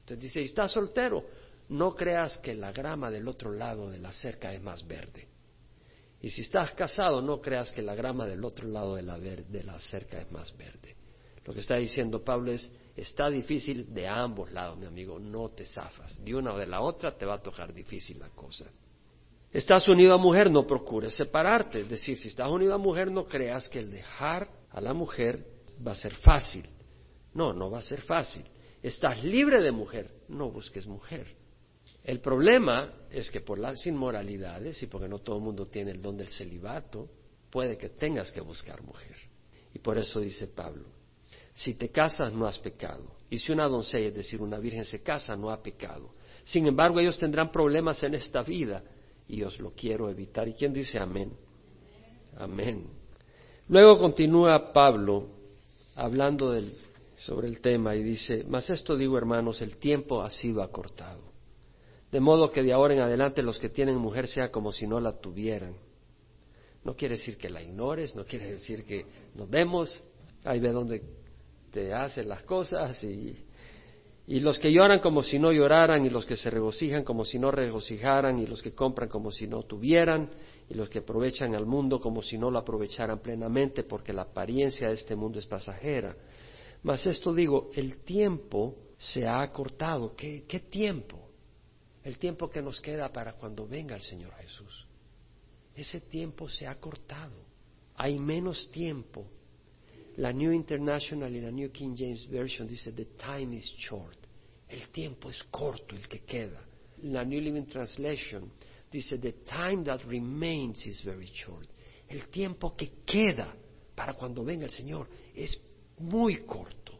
Entonces 0.00 0.22
dice, 0.22 0.40
si 0.40 0.46
estás 0.46 0.72
soltero, 0.72 1.24
no 1.68 1.94
creas 1.94 2.38
que 2.38 2.54
la 2.54 2.72
grama 2.72 3.10
del 3.10 3.26
otro 3.26 3.52
lado 3.52 3.90
de 3.90 3.98
la 3.98 4.12
cerca 4.12 4.52
es 4.52 4.62
más 4.62 4.86
verde. 4.86 5.28
Y 6.20 6.30
si 6.30 6.42
estás 6.42 6.72
casado, 6.72 7.20
no 7.20 7.40
creas 7.40 7.72
que 7.72 7.82
la 7.82 7.94
grama 7.94 8.26
del 8.26 8.44
otro 8.44 8.66
lado 8.68 8.94
de 8.94 9.02
la, 9.02 9.18
de 9.18 9.62
la 9.64 9.78
cerca 9.80 10.20
es 10.20 10.30
más 10.30 10.56
verde. 10.56 10.96
Lo 11.44 11.52
que 11.52 11.60
está 11.60 11.76
diciendo 11.76 12.24
Pablo 12.24 12.52
es, 12.52 12.70
está 12.96 13.28
difícil 13.28 13.92
de 13.92 14.08
ambos 14.08 14.50
lados, 14.52 14.78
mi 14.78 14.86
amigo, 14.86 15.18
no 15.18 15.50
te 15.50 15.64
zafas. 15.64 16.22
De 16.24 16.34
una 16.34 16.54
o 16.54 16.58
de 16.58 16.66
la 16.66 16.80
otra 16.80 17.16
te 17.16 17.26
va 17.26 17.34
a 17.34 17.42
tocar 17.42 17.72
difícil 17.72 18.18
la 18.18 18.30
cosa. 18.30 18.66
Estás 19.52 19.86
unido 19.88 20.14
a 20.14 20.18
mujer, 20.18 20.50
no 20.50 20.66
procures 20.66 21.14
separarte. 21.14 21.80
Es 21.80 21.88
decir, 21.88 22.16
si 22.16 22.28
estás 22.28 22.50
unido 22.50 22.74
a 22.74 22.78
mujer, 22.78 23.10
no 23.10 23.26
creas 23.26 23.68
que 23.68 23.78
el 23.78 23.90
dejar 23.90 24.48
a 24.70 24.80
la 24.80 24.92
mujer 24.92 25.46
va 25.86 25.92
a 25.92 25.96
ser 25.96 26.14
fácil. 26.16 26.68
No, 27.34 27.52
no 27.52 27.70
va 27.70 27.78
a 27.78 27.82
ser 27.82 28.00
fácil. 28.00 28.44
Estás 28.82 29.22
libre 29.22 29.60
de 29.62 29.72
mujer, 29.72 30.10
no 30.28 30.50
busques 30.50 30.86
mujer. 30.86 31.26
El 32.02 32.20
problema 32.20 32.92
es 33.10 33.30
que 33.30 33.40
por 33.40 33.58
las 33.58 33.86
inmoralidades 33.86 34.82
y 34.82 34.86
porque 34.86 35.08
no 35.08 35.18
todo 35.18 35.36
el 35.36 35.42
mundo 35.42 35.66
tiene 35.66 35.90
el 35.90 36.00
don 36.00 36.16
del 36.16 36.28
celibato, 36.28 37.08
puede 37.50 37.76
que 37.76 37.88
tengas 37.88 38.30
que 38.30 38.40
buscar 38.40 38.82
mujer. 38.82 39.16
Y 39.74 39.78
por 39.80 39.98
eso 39.98 40.20
dice 40.20 40.46
Pablo, 40.46 40.84
si 41.56 41.72
te 41.72 41.88
casas 41.88 42.34
no 42.34 42.46
has 42.46 42.58
pecado. 42.58 43.16
Y 43.30 43.38
si 43.38 43.50
una 43.50 43.66
doncella, 43.66 44.08
es 44.08 44.14
decir, 44.14 44.42
una 44.42 44.58
virgen 44.58 44.84
se 44.84 45.02
casa, 45.02 45.34
no 45.36 45.50
ha 45.50 45.62
pecado. 45.62 46.10
Sin 46.44 46.66
embargo, 46.66 47.00
ellos 47.00 47.18
tendrán 47.18 47.50
problemas 47.50 48.02
en 48.02 48.14
esta 48.14 48.42
vida 48.42 48.84
y 49.26 49.42
os 49.42 49.58
lo 49.58 49.70
quiero 49.70 50.10
evitar. 50.10 50.46
¿Y 50.46 50.52
quién 50.52 50.74
dice 50.74 50.98
amén? 50.98 51.32
Amén. 52.36 52.86
Luego 53.68 53.98
continúa 53.98 54.70
Pablo 54.74 55.28
hablando 55.94 56.54
sobre 57.16 57.48
el 57.48 57.60
tema 57.60 57.96
y 57.96 58.02
dice, 58.02 58.44
mas 58.46 58.68
esto 58.68 58.94
digo 58.94 59.16
hermanos, 59.16 59.62
el 59.62 59.78
tiempo 59.78 60.20
ha 60.20 60.28
sido 60.28 60.62
acortado. 60.62 61.22
De 62.12 62.20
modo 62.20 62.50
que 62.52 62.62
de 62.62 62.74
ahora 62.74 62.92
en 62.92 63.00
adelante 63.00 63.42
los 63.42 63.58
que 63.58 63.70
tienen 63.70 63.96
mujer 63.96 64.28
sea 64.28 64.52
como 64.52 64.72
si 64.72 64.86
no 64.86 65.00
la 65.00 65.18
tuvieran. 65.18 65.74
No 66.84 66.94
quiere 66.94 67.16
decir 67.16 67.38
que 67.38 67.48
la 67.48 67.62
ignores, 67.62 68.14
no 68.14 68.26
quiere 68.26 68.52
decir 68.52 68.84
que 68.84 69.06
nos 69.34 69.48
vemos, 69.48 70.04
ahí 70.44 70.60
ve 70.60 70.70
donde 70.70 71.25
te 71.76 71.92
hacen 71.92 72.26
las 72.26 72.42
cosas 72.44 73.04
y, 73.04 73.36
y 74.26 74.40
los 74.40 74.58
que 74.58 74.72
lloran 74.72 75.00
como 75.00 75.22
si 75.22 75.38
no 75.38 75.52
lloraran 75.52 76.06
y 76.06 76.08
los 76.08 76.24
que 76.24 76.34
se 76.34 76.48
regocijan 76.48 77.04
como 77.04 77.26
si 77.26 77.38
no 77.38 77.50
regocijaran 77.50 78.38
y 78.38 78.46
los 78.46 78.62
que 78.62 78.72
compran 78.72 79.10
como 79.10 79.30
si 79.30 79.46
no 79.46 79.62
tuvieran 79.64 80.30
y 80.70 80.72
los 80.72 80.88
que 80.88 81.00
aprovechan 81.00 81.54
al 81.54 81.66
mundo 81.66 82.00
como 82.00 82.22
si 82.22 82.38
no 82.38 82.50
lo 82.50 82.58
aprovecharan 82.58 83.18
plenamente, 83.18 83.84
porque 83.84 84.14
la 84.14 84.22
apariencia 84.22 84.88
de 84.88 84.94
este 84.94 85.14
mundo 85.14 85.38
es 85.38 85.44
pasajera. 85.44 86.16
Mas 86.82 87.04
esto 87.06 87.34
digo, 87.34 87.68
el 87.74 87.98
tiempo 87.98 88.74
se 88.96 89.26
ha 89.26 89.42
acortado. 89.42 90.16
¿Qué, 90.16 90.44
qué 90.48 90.60
tiempo? 90.60 91.28
El 92.02 92.16
tiempo 92.16 92.48
que 92.48 92.62
nos 92.62 92.80
queda 92.80 93.12
para 93.12 93.34
cuando 93.34 93.68
venga 93.68 93.94
el 93.94 94.02
Señor 94.02 94.32
Jesús. 94.36 94.86
Ese 95.74 96.00
tiempo 96.00 96.48
se 96.48 96.66
ha 96.66 96.74
cortado. 96.76 97.36
Hay 97.96 98.18
menos 98.18 98.70
tiempo. 98.70 99.26
La 100.16 100.32
New 100.32 100.52
International 100.52 101.34
y 101.34 101.40
la 101.40 101.50
New 101.50 101.70
King 101.70 101.94
James 101.96 102.26
Version 102.28 102.66
dice, 102.66 102.92
the 102.92 103.06
time 103.16 103.54
is 103.56 103.74
short. 103.76 104.16
El 104.68 104.88
tiempo 104.88 105.28
es 105.28 105.42
corto 105.50 105.94
el 105.94 106.08
que 106.08 106.20
queda. 106.20 106.60
La 107.02 107.22
New 107.22 107.40
Living 107.40 107.66
Translation 107.66 108.50
dice, 108.90 109.18
the 109.18 109.32
time 109.44 109.84
that 109.84 110.00
remains 110.06 110.86
is 110.86 111.02
very 111.04 111.26
short. 111.26 111.68
El 112.08 112.28
tiempo 112.28 112.74
que 112.74 113.02
queda 113.04 113.54
para 113.94 114.14
cuando 114.14 114.42
venga 114.42 114.64
el 114.64 114.70
Señor 114.70 115.08
es 115.34 115.58
muy 115.98 116.44
corto. 116.44 116.98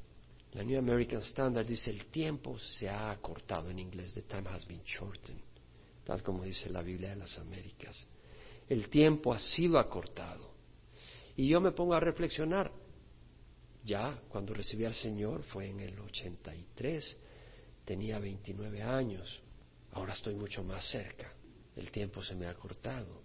La 0.53 0.63
New 0.63 0.79
American 0.79 1.21
Standard 1.21 1.67
dice, 1.67 1.91
el 1.91 2.07
tiempo 2.07 2.59
se 2.59 2.89
ha 2.89 3.11
acortado 3.11 3.71
en 3.71 3.79
inglés, 3.79 4.15
the 4.15 4.23
time 4.23 4.49
has 4.49 4.67
been 4.67 4.83
shortened, 4.85 5.43
tal 6.05 6.23
como 6.23 6.45
dice 6.45 6.71
la 6.71 6.83
Biblia 6.83 7.11
de 7.11 7.17
las 7.17 7.39
Américas. 7.39 8.07
El 8.69 8.89
tiempo 8.89 9.33
ha 9.33 9.39
sido 9.39 9.79
acortado. 9.79 10.55
Y 11.37 11.49
yo 11.49 11.61
me 11.61 11.73
pongo 11.73 11.93
a 11.93 12.01
reflexionar, 12.01 12.73
ya 13.87 14.21
cuando 14.29 14.53
recibí 14.53 14.85
al 14.85 14.93
Señor 14.93 15.43
fue 15.45 15.69
en 15.69 15.81
el 15.81 15.99
83, 15.99 17.17
tenía 17.87 18.19
29 18.19 18.83
años, 18.83 19.41
ahora 19.93 20.13
estoy 20.13 20.35
mucho 20.35 20.63
más 20.63 20.85
cerca 20.91 21.33
el 21.77 21.91
tiempo 21.91 22.23
se 22.23 22.35
me 22.35 22.47
ha 22.47 22.55
cortado. 22.55 23.23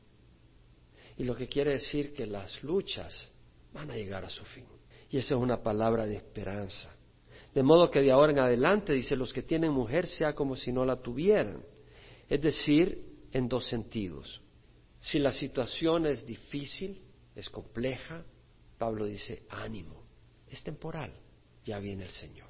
Y 1.17 1.23
lo 1.23 1.35
que 1.35 1.47
quiere 1.47 1.71
decir 1.71 2.13
que 2.13 2.25
las 2.25 2.61
luchas 2.63 3.31
van 3.73 3.89
a 3.89 3.95
llegar 3.95 4.25
a 4.25 4.29
su 4.29 4.43
fin. 4.45 4.65
Y 5.09 5.17
esa 5.17 5.35
es 5.35 5.41
una 5.41 5.63
palabra 5.63 6.05
de 6.05 6.15
esperanza. 6.15 6.93
De 7.53 7.63
modo 7.63 7.89
que 7.89 8.01
de 8.01 8.11
ahora 8.11 8.31
en 8.31 8.39
adelante, 8.39 8.93
dice, 8.93 9.15
los 9.15 9.33
que 9.33 9.43
tienen 9.43 9.71
mujer 9.71 10.07
sea 10.07 10.33
como 10.33 10.55
si 10.55 10.71
no 10.71 10.85
la 10.85 11.01
tuvieran. 11.01 11.63
Es 12.29 12.41
decir, 12.41 13.05
en 13.31 13.47
dos 13.47 13.67
sentidos. 13.67 14.41
Si 14.99 15.19
la 15.19 15.31
situación 15.31 16.05
es 16.05 16.25
difícil, 16.25 17.01
es 17.35 17.49
compleja, 17.49 18.23
Pablo 18.77 19.05
dice, 19.05 19.43
ánimo, 19.49 20.00
es 20.51 20.61
temporal, 20.63 21.11
ya 21.63 21.79
viene 21.79 22.03
el 22.03 22.11
Señor. 22.11 22.49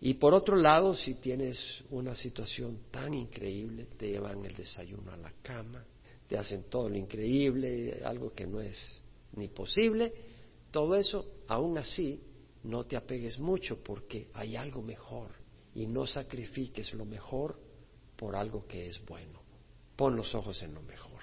Y 0.00 0.14
por 0.14 0.34
otro 0.34 0.56
lado, 0.56 0.94
si 0.94 1.14
tienes 1.14 1.84
una 1.90 2.14
situación 2.14 2.80
tan 2.90 3.14
increíble, 3.14 3.86
te 3.96 4.08
llevan 4.08 4.44
el 4.44 4.54
desayuno 4.54 5.12
a 5.12 5.16
la 5.16 5.32
cama, 5.42 5.84
te 6.28 6.38
hacen 6.38 6.64
todo 6.64 6.88
lo 6.88 6.96
increíble, 6.96 8.00
algo 8.04 8.32
que 8.32 8.46
no 8.46 8.60
es 8.60 9.00
ni 9.36 9.48
posible, 9.48 10.12
todo 10.70 10.94
eso, 10.96 11.42
aún 11.48 11.78
así, 11.78 12.20
no 12.64 12.84
te 12.84 12.96
apegues 12.96 13.38
mucho 13.38 13.82
porque 13.82 14.28
hay 14.34 14.56
algo 14.56 14.82
mejor 14.82 15.30
y 15.74 15.86
no 15.86 16.06
sacrifiques 16.06 16.94
lo 16.94 17.04
mejor 17.04 17.58
por 18.16 18.36
algo 18.36 18.66
que 18.66 18.86
es 18.86 19.04
bueno. 19.04 19.40
Pon 19.96 20.16
los 20.16 20.34
ojos 20.34 20.62
en 20.62 20.74
lo 20.74 20.82
mejor, 20.82 21.20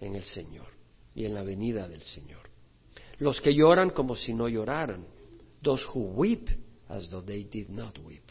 en 0.00 0.14
el 0.14 0.24
Señor 0.24 0.68
y 1.14 1.24
en 1.24 1.34
la 1.34 1.42
venida 1.42 1.88
del 1.88 2.02
Señor. 2.02 2.50
Los 3.18 3.40
que 3.40 3.54
lloran 3.54 3.90
como 3.90 4.16
si 4.16 4.34
no 4.34 4.48
lloraran, 4.48 5.06
those 5.62 5.84
who 5.92 6.00
weep 6.14 6.48
as 6.88 7.08
though 7.08 7.24
they 7.24 7.44
did 7.44 7.70
not 7.70 7.98
weep. 7.98 8.24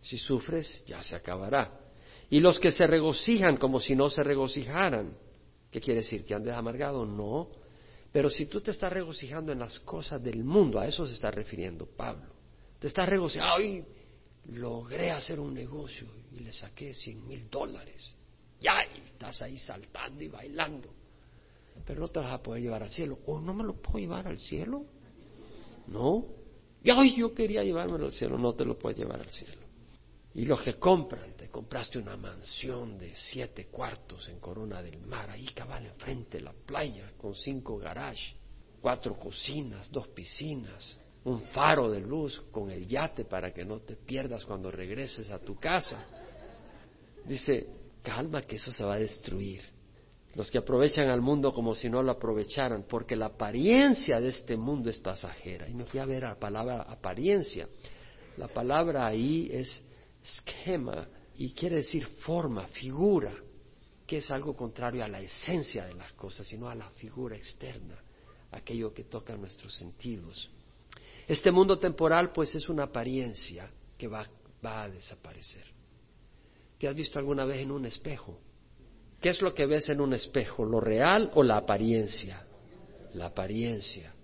Si 0.00 0.18
sufres, 0.18 0.82
ya 0.86 1.02
se 1.02 1.14
acabará. 1.14 1.78
Y 2.30 2.40
los 2.40 2.58
que 2.58 2.70
se 2.70 2.86
regocijan 2.86 3.56
como 3.56 3.80
si 3.80 3.94
no 3.94 4.08
se 4.08 4.22
regocijaran. 4.22 5.16
¿Qué 5.70 5.80
quiere 5.80 6.00
decir? 6.00 6.24
¿Que 6.24 6.34
andes 6.34 6.54
amargado? 6.54 7.04
No. 7.04 7.48
Pero 8.12 8.30
si 8.30 8.46
tú 8.46 8.60
te 8.60 8.70
estás 8.70 8.92
regocijando 8.92 9.52
en 9.52 9.58
las 9.58 9.78
cosas 9.80 10.22
del 10.22 10.42
mundo, 10.42 10.80
a 10.80 10.86
eso 10.86 11.06
se 11.06 11.14
está 11.14 11.30
refiriendo 11.30 11.86
Pablo. 11.86 12.34
Te 12.78 12.88
estás 12.88 13.08
regocijando, 13.08 13.54
ay, 13.54 13.84
logré 14.52 15.10
hacer 15.10 15.38
un 15.38 15.54
negocio 15.54 16.06
y 16.32 16.40
le 16.40 16.52
saqué 16.52 16.94
cien 16.94 17.26
mil 17.26 17.48
dólares. 17.48 18.14
Ya, 18.60 18.82
estás 18.82 19.42
ahí 19.42 19.56
saltando 19.58 20.22
y 20.22 20.28
bailando. 20.28 20.88
Pero 21.86 22.00
no 22.00 22.08
te 22.08 22.18
vas 22.18 22.32
a 22.32 22.42
poder 22.42 22.62
llevar 22.62 22.82
al 22.82 22.90
cielo. 22.90 23.18
¿O 23.26 23.40
no 23.40 23.54
me 23.54 23.64
lo 23.64 23.74
puedo 23.74 23.98
llevar 23.98 24.26
al 24.26 24.38
cielo? 24.38 24.84
No. 25.86 26.39
Y 26.82 27.16
yo 27.16 27.34
quería 27.34 27.62
llevármelo 27.62 28.06
al 28.06 28.12
cielo, 28.12 28.38
no 28.38 28.54
te 28.54 28.64
lo 28.64 28.78
puedes 28.78 28.98
llevar 28.98 29.20
al 29.20 29.30
cielo. 29.30 29.60
Y 30.34 30.44
los 30.44 30.62
que 30.62 30.74
compran, 30.74 31.34
te 31.36 31.48
compraste 31.48 31.98
una 31.98 32.16
mansión 32.16 32.96
de 32.98 33.14
siete 33.14 33.66
cuartos 33.66 34.28
en 34.28 34.38
Corona 34.38 34.80
del 34.80 34.98
Mar, 35.00 35.28
ahí 35.28 35.46
cabal 35.46 35.86
enfrente 35.86 36.38
de 36.38 36.44
la 36.44 36.52
playa, 36.52 37.12
con 37.18 37.34
cinco 37.34 37.78
garages, 37.78 38.34
cuatro 38.80 39.18
cocinas, 39.18 39.90
dos 39.90 40.08
piscinas, 40.08 40.98
un 41.24 41.40
faro 41.48 41.90
de 41.90 42.00
luz 42.00 42.40
con 42.50 42.70
el 42.70 42.86
yate 42.86 43.24
para 43.24 43.52
que 43.52 43.64
no 43.64 43.80
te 43.80 43.96
pierdas 43.96 44.44
cuando 44.44 44.70
regreses 44.70 45.30
a 45.30 45.38
tu 45.38 45.56
casa. 45.56 46.02
Dice, 47.26 47.66
calma 48.02 48.42
que 48.42 48.56
eso 48.56 48.72
se 48.72 48.84
va 48.84 48.94
a 48.94 48.98
destruir 48.98 49.79
los 50.34 50.50
que 50.50 50.58
aprovechan 50.58 51.08
al 51.08 51.20
mundo 51.20 51.52
como 51.52 51.74
si 51.74 51.88
no 51.88 52.02
lo 52.02 52.12
aprovecharan, 52.12 52.84
porque 52.88 53.16
la 53.16 53.26
apariencia 53.26 54.20
de 54.20 54.28
este 54.28 54.56
mundo 54.56 54.88
es 54.88 55.00
pasajera. 55.00 55.68
Y 55.68 55.74
me 55.74 55.84
fui 55.84 55.98
a 55.98 56.06
ver 56.06 56.22
la 56.22 56.38
palabra 56.38 56.82
apariencia. 56.82 57.68
La 58.36 58.48
palabra 58.48 59.06
ahí 59.06 59.48
es 59.52 59.82
esquema 60.22 61.08
y 61.36 61.52
quiere 61.52 61.76
decir 61.76 62.06
forma, 62.06 62.66
figura, 62.68 63.34
que 64.06 64.18
es 64.18 64.30
algo 64.30 64.54
contrario 64.54 65.04
a 65.04 65.08
la 65.08 65.20
esencia 65.20 65.84
de 65.84 65.94
las 65.94 66.12
cosas, 66.12 66.46
sino 66.46 66.68
a 66.68 66.74
la 66.74 66.88
figura 66.90 67.36
externa, 67.36 67.96
aquello 68.52 68.92
que 68.94 69.04
toca 69.04 69.36
nuestros 69.36 69.74
sentidos. 69.74 70.50
Este 71.26 71.50
mundo 71.50 71.78
temporal 71.78 72.32
pues 72.32 72.54
es 72.54 72.68
una 72.68 72.84
apariencia 72.84 73.70
que 73.96 74.06
va, 74.06 74.28
va 74.64 74.82
a 74.82 74.88
desaparecer. 74.88 75.64
¿Te 76.78 76.88
has 76.88 76.94
visto 76.94 77.18
alguna 77.18 77.44
vez 77.44 77.58
en 77.58 77.70
un 77.70 77.84
espejo? 77.84 78.38
¿Qué 79.20 79.28
es 79.28 79.42
lo 79.42 79.54
que 79.54 79.66
ves 79.66 79.88
en 79.90 80.00
un 80.00 80.14
espejo? 80.14 80.64
¿Lo 80.64 80.80
real 80.80 81.30
o 81.34 81.42
la 81.42 81.58
apariencia? 81.58 82.42
La 83.14 83.26
apariencia. 83.26 84.14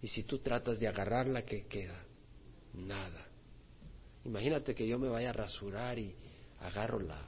Y 0.00 0.06
si 0.06 0.22
tú 0.22 0.38
tratas 0.38 0.80
de 0.80 0.88
agarrarla, 0.88 1.42
¿qué 1.42 1.66
queda? 1.66 2.04
Nada. 2.72 3.26
Imagínate 4.24 4.74
que 4.74 4.86
yo 4.86 4.98
me 4.98 5.08
vaya 5.08 5.30
a 5.30 5.34
rasurar 5.34 5.98
y 5.98 6.14
agarro 6.60 7.00
la, 7.00 7.20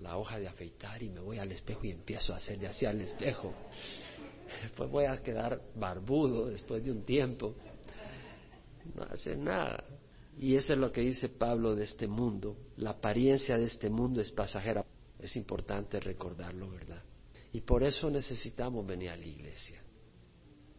la 0.00 0.16
hoja 0.16 0.38
de 0.38 0.46
afeitar 0.46 1.02
y 1.02 1.10
me 1.10 1.20
voy 1.20 1.38
al 1.38 1.50
espejo 1.50 1.84
y 1.84 1.90
empiezo 1.90 2.32
a 2.34 2.36
hacerle 2.36 2.68
así 2.68 2.86
al 2.86 3.00
espejo. 3.00 3.52
Pues 4.76 4.90
voy 4.90 5.06
a 5.06 5.22
quedar 5.22 5.62
barbudo 5.74 6.48
después 6.48 6.84
de 6.84 6.92
un 6.92 7.04
tiempo. 7.04 7.54
No 8.94 9.04
hace 9.04 9.34
nada. 9.34 9.82
Y 10.36 10.56
eso 10.56 10.74
es 10.74 10.78
lo 10.78 10.92
que 10.92 11.00
dice 11.00 11.30
Pablo 11.30 11.74
de 11.74 11.84
este 11.84 12.06
mundo. 12.06 12.58
La 12.76 12.90
apariencia 12.90 13.56
de 13.56 13.64
este 13.64 13.88
mundo 13.88 14.20
es 14.20 14.30
pasajera. 14.30 14.84
Es 15.22 15.36
importante 15.36 16.00
recordarlo, 16.00 16.70
¿verdad? 16.70 17.02
Y 17.52 17.60
por 17.60 17.84
eso 17.84 18.10
necesitamos 18.10 18.86
venir 18.86 19.10
a 19.10 19.16
la 19.16 19.24
iglesia. 19.24 19.80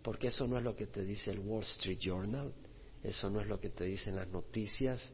Porque 0.01 0.27
eso 0.27 0.45
no 0.47 0.57
es 0.57 0.63
lo 0.63 0.75
que 0.75 0.87
te 0.87 1.05
dice 1.05 1.31
el 1.31 1.39
Wall 1.39 1.61
Street 1.61 1.99
Journal, 1.99 2.53
eso 3.01 3.29
no 3.29 3.39
es 3.39 3.47
lo 3.47 3.59
que 3.59 3.69
te 3.69 3.85
dicen 3.85 4.17
las 4.17 4.27
noticias, 4.27 5.13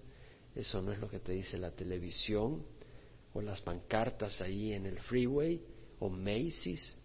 eso 0.56 0.82
no 0.82 0.92
es 0.92 1.00
lo 1.00 1.08
que 1.08 1.20
te 1.20 1.34
dice 1.34 1.58
la 1.58 1.72
televisión 1.72 2.65
o 3.34 3.42
las 3.42 3.62
pancartas 3.62 4.42
ahí 4.42 4.74
en 4.74 4.88
el 4.88 5.00
freeway 5.00 5.62
o 6.00 6.10
Macy's. 6.10 6.98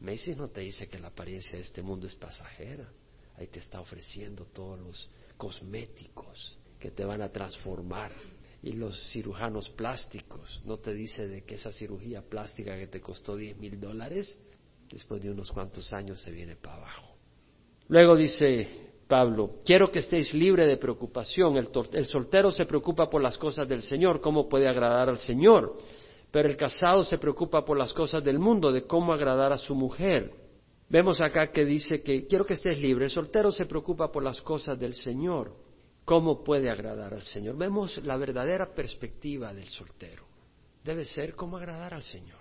Macy's 0.00 0.36
no 0.38 0.48
te 0.48 0.62
dice 0.62 0.88
que 0.88 0.98
la 0.98 1.08
apariencia 1.08 1.56
de 1.56 1.62
este 1.62 1.82
mundo 1.82 2.06
es 2.06 2.14
pasajera. 2.14 2.90
Ahí 3.36 3.48
te 3.48 3.58
está 3.58 3.80
ofreciendo 3.80 4.46
todos 4.46 4.78
los 4.80 5.10
cosméticos 5.36 6.56
que 6.78 6.90
te 6.90 7.04
van 7.04 7.20
a 7.20 7.30
transformar. 7.30 8.12
Y 8.62 8.72
los 8.72 9.10
cirujanos 9.10 9.70
plásticos, 9.70 10.60
no 10.64 10.78
te 10.78 10.92
dice 10.92 11.28
de 11.28 11.44
que 11.44 11.54
esa 11.54 11.72
cirugía 11.72 12.22
plástica 12.22 12.76
que 12.76 12.88
te 12.88 13.00
costó 13.00 13.36
10 13.36 13.56
mil 13.58 13.80
dólares, 13.80 14.38
después 14.90 15.22
de 15.22 15.30
unos 15.30 15.50
cuantos 15.50 15.92
años 15.92 16.20
se 16.20 16.32
viene 16.32 16.56
para 16.56 16.76
abajo. 16.76 17.14
Luego 17.88 18.16
dice 18.16 18.88
Pablo, 19.06 19.56
quiero 19.64 19.90
que 19.90 20.00
estéis 20.00 20.34
libre 20.34 20.66
de 20.66 20.76
preocupación. 20.76 21.56
El, 21.56 21.70
el, 21.92 22.04
soltero 22.06 22.50
se 22.50 22.66
preocupa 22.66 23.08
por 23.08 23.22
las 23.22 23.38
cosas 23.38 23.66
del 23.68 23.82
Señor, 23.82 24.20
cómo 24.20 24.48
puede 24.48 24.68
agradar 24.68 25.08
al 25.08 25.18
Señor. 25.18 25.76
Pero 26.30 26.48
el 26.48 26.56
casado 26.56 27.04
se 27.04 27.16
preocupa 27.16 27.64
por 27.64 27.78
las 27.78 27.94
cosas 27.94 28.22
del 28.22 28.38
mundo, 28.38 28.70
de 28.70 28.86
cómo 28.86 29.12
agradar 29.14 29.52
a 29.52 29.58
su 29.58 29.74
mujer. 29.74 30.30
Vemos 30.90 31.20
acá 31.20 31.50
que 31.50 31.64
dice 31.64 32.02
que 32.02 32.26
quiero 32.26 32.44
que 32.44 32.54
estés 32.54 32.78
libre. 32.78 33.06
El 33.06 33.10
soltero 33.10 33.50
se 33.50 33.64
preocupa 33.64 34.12
por 34.12 34.22
las 34.22 34.42
cosas 34.42 34.78
del 34.78 34.92
Señor. 34.92 35.52
¿Cómo 36.08 36.42
puede 36.42 36.70
agradar 36.70 37.12
al 37.12 37.22
Señor? 37.22 37.58
Vemos 37.58 37.98
la 37.98 38.16
verdadera 38.16 38.74
perspectiva 38.74 39.52
del 39.52 39.68
soltero. 39.68 40.24
Debe 40.82 41.04
ser 41.04 41.34
cómo 41.34 41.58
agradar 41.58 41.92
al 41.92 42.02
Señor. 42.02 42.40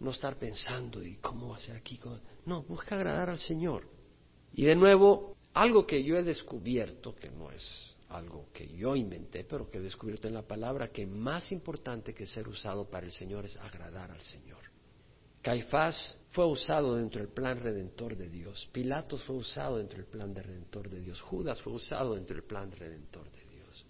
No 0.00 0.10
estar 0.10 0.36
pensando 0.36 1.02
y 1.02 1.16
cómo 1.16 1.54
hacer 1.54 1.74
aquí. 1.74 1.98
No, 2.44 2.64
busca 2.64 2.96
agradar 2.96 3.30
al 3.30 3.38
Señor. 3.38 3.88
Y 4.52 4.66
de 4.66 4.76
nuevo, 4.76 5.38
algo 5.54 5.86
que 5.86 6.04
yo 6.04 6.18
he 6.18 6.22
descubierto, 6.22 7.14
que 7.14 7.30
no 7.30 7.50
es 7.50 7.96
algo 8.10 8.50
que 8.52 8.68
yo 8.68 8.94
inventé, 8.94 9.42
pero 9.42 9.70
que 9.70 9.78
he 9.78 9.80
descubierto 9.80 10.28
en 10.28 10.34
la 10.34 10.46
palabra, 10.46 10.92
que 10.92 11.06
más 11.06 11.50
importante 11.50 12.12
que 12.12 12.26
ser 12.26 12.46
usado 12.46 12.90
para 12.90 13.06
el 13.06 13.12
Señor 13.12 13.46
es 13.46 13.56
agradar 13.56 14.10
al 14.10 14.20
Señor. 14.20 14.67
Caifás 15.48 16.14
fue 16.32 16.44
usado 16.44 16.96
dentro 16.96 17.22
del 17.22 17.32
plan 17.32 17.58
redentor 17.58 18.14
de 18.14 18.28
Dios. 18.28 18.68
Pilatos 18.70 19.22
fue 19.22 19.36
usado 19.36 19.78
dentro 19.78 19.96
del 19.96 20.04
plan 20.04 20.34
de 20.34 20.42
redentor 20.42 20.90
de 20.90 21.00
Dios. 21.00 21.22
Judas 21.22 21.62
fue 21.62 21.72
usado 21.72 22.16
dentro 22.16 22.36
del 22.36 22.44
plan 22.44 22.70
redentor 22.70 23.30
de 23.30 23.46
Dios. 23.46 23.86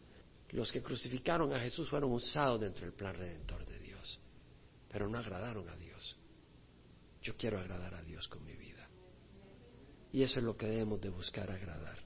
Los 0.50 0.70
que 0.70 0.80
crucificaron 0.80 1.52
a 1.52 1.58
Jesús 1.58 1.88
fueron 1.88 2.12
usados 2.12 2.60
dentro 2.60 2.84
del 2.84 2.94
plan 2.94 3.12
redentor 3.12 3.66
de 3.66 3.76
Dios. 3.80 4.20
Pero 4.88 5.08
no 5.08 5.18
agradaron 5.18 5.68
a 5.68 5.74
Dios. 5.74 6.16
Yo 7.22 7.34
quiero 7.36 7.58
agradar 7.58 7.92
a 7.92 8.04
Dios 8.04 8.28
con 8.28 8.44
mi 8.44 8.54
vida. 8.54 8.88
Y 10.12 10.22
eso 10.22 10.38
es 10.38 10.44
lo 10.44 10.56
que 10.56 10.68
debemos 10.68 11.00
de 11.00 11.08
buscar 11.08 11.50
agradar. 11.50 11.98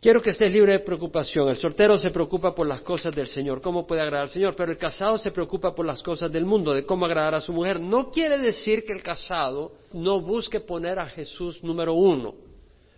Quiero 0.00 0.22
que 0.22 0.30
estés 0.30 0.50
libre 0.50 0.72
de 0.72 0.78
preocupación. 0.78 1.50
El 1.50 1.56
soltero 1.56 1.98
se 1.98 2.10
preocupa 2.10 2.54
por 2.54 2.66
las 2.66 2.80
cosas 2.80 3.14
del 3.14 3.26
Señor, 3.26 3.60
cómo 3.60 3.86
puede 3.86 4.00
agradar 4.00 4.22
al 4.22 4.30
Señor, 4.30 4.56
pero 4.56 4.72
el 4.72 4.78
casado 4.78 5.18
se 5.18 5.30
preocupa 5.30 5.74
por 5.74 5.84
las 5.84 6.02
cosas 6.02 6.32
del 6.32 6.46
mundo, 6.46 6.72
de 6.72 6.86
cómo 6.86 7.04
agradar 7.04 7.34
a 7.34 7.40
su 7.42 7.52
mujer. 7.52 7.78
No 7.78 8.10
quiere 8.10 8.38
decir 8.38 8.82
que 8.86 8.94
el 8.94 9.02
casado 9.02 9.72
no 9.92 10.22
busque 10.22 10.60
poner 10.60 10.98
a 10.98 11.04
Jesús 11.04 11.62
número 11.62 11.92
uno. 11.92 12.34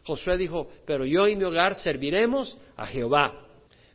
Josué 0.04 0.36
dijo, 0.36 0.68
pero 0.86 1.04
yo 1.04 1.26
y 1.26 1.34
mi 1.34 1.42
hogar 1.42 1.74
serviremos 1.74 2.56
a 2.76 2.86
Jehová. 2.86 3.46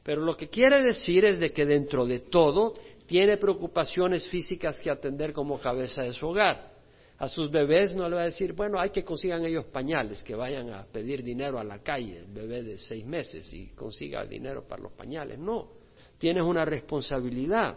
Pero 0.03 0.21
lo 0.21 0.35
que 0.35 0.49
quiere 0.49 0.81
decir 0.81 1.23
es 1.23 1.39
de 1.39 1.53
que 1.53 1.65
dentro 1.65 2.05
de 2.05 2.19
todo 2.19 2.73
tiene 3.05 3.37
preocupaciones 3.37 4.27
físicas 4.27 4.81
que 4.81 4.91
atender 4.91 5.31
como 5.31 5.61
cabeza 5.61 6.01
de 6.01 6.11
su 6.11 6.27
hogar 6.27 6.76
a 7.19 7.27
sus 7.27 7.49
bebés 7.49 7.95
no 7.95 8.07
le 8.07 8.15
va 8.15 8.21
a 8.21 8.25
decir, 8.25 8.53
bueno, 8.53 8.79
hay 8.79 8.91
que 8.91 9.03
consigan 9.03 9.43
ellos 9.43 9.65
pañales, 9.65 10.23
que 10.23 10.35
vayan 10.35 10.69
a 10.71 10.85
pedir 10.85 11.23
dinero 11.23 11.59
a 11.59 11.63
la 11.63 11.79
calle, 11.79 12.19
el 12.19 12.27
bebé 12.27 12.61
de 12.61 12.77
seis 12.77 13.05
meses 13.05 13.51
y 13.53 13.69
consiga 13.69 14.23
dinero 14.25 14.67
para 14.67 14.83
los 14.83 14.91
pañales. 14.91 15.39
No, 15.39 15.71
tienes 16.19 16.43
una 16.43 16.63
responsabilidad. 16.63 17.75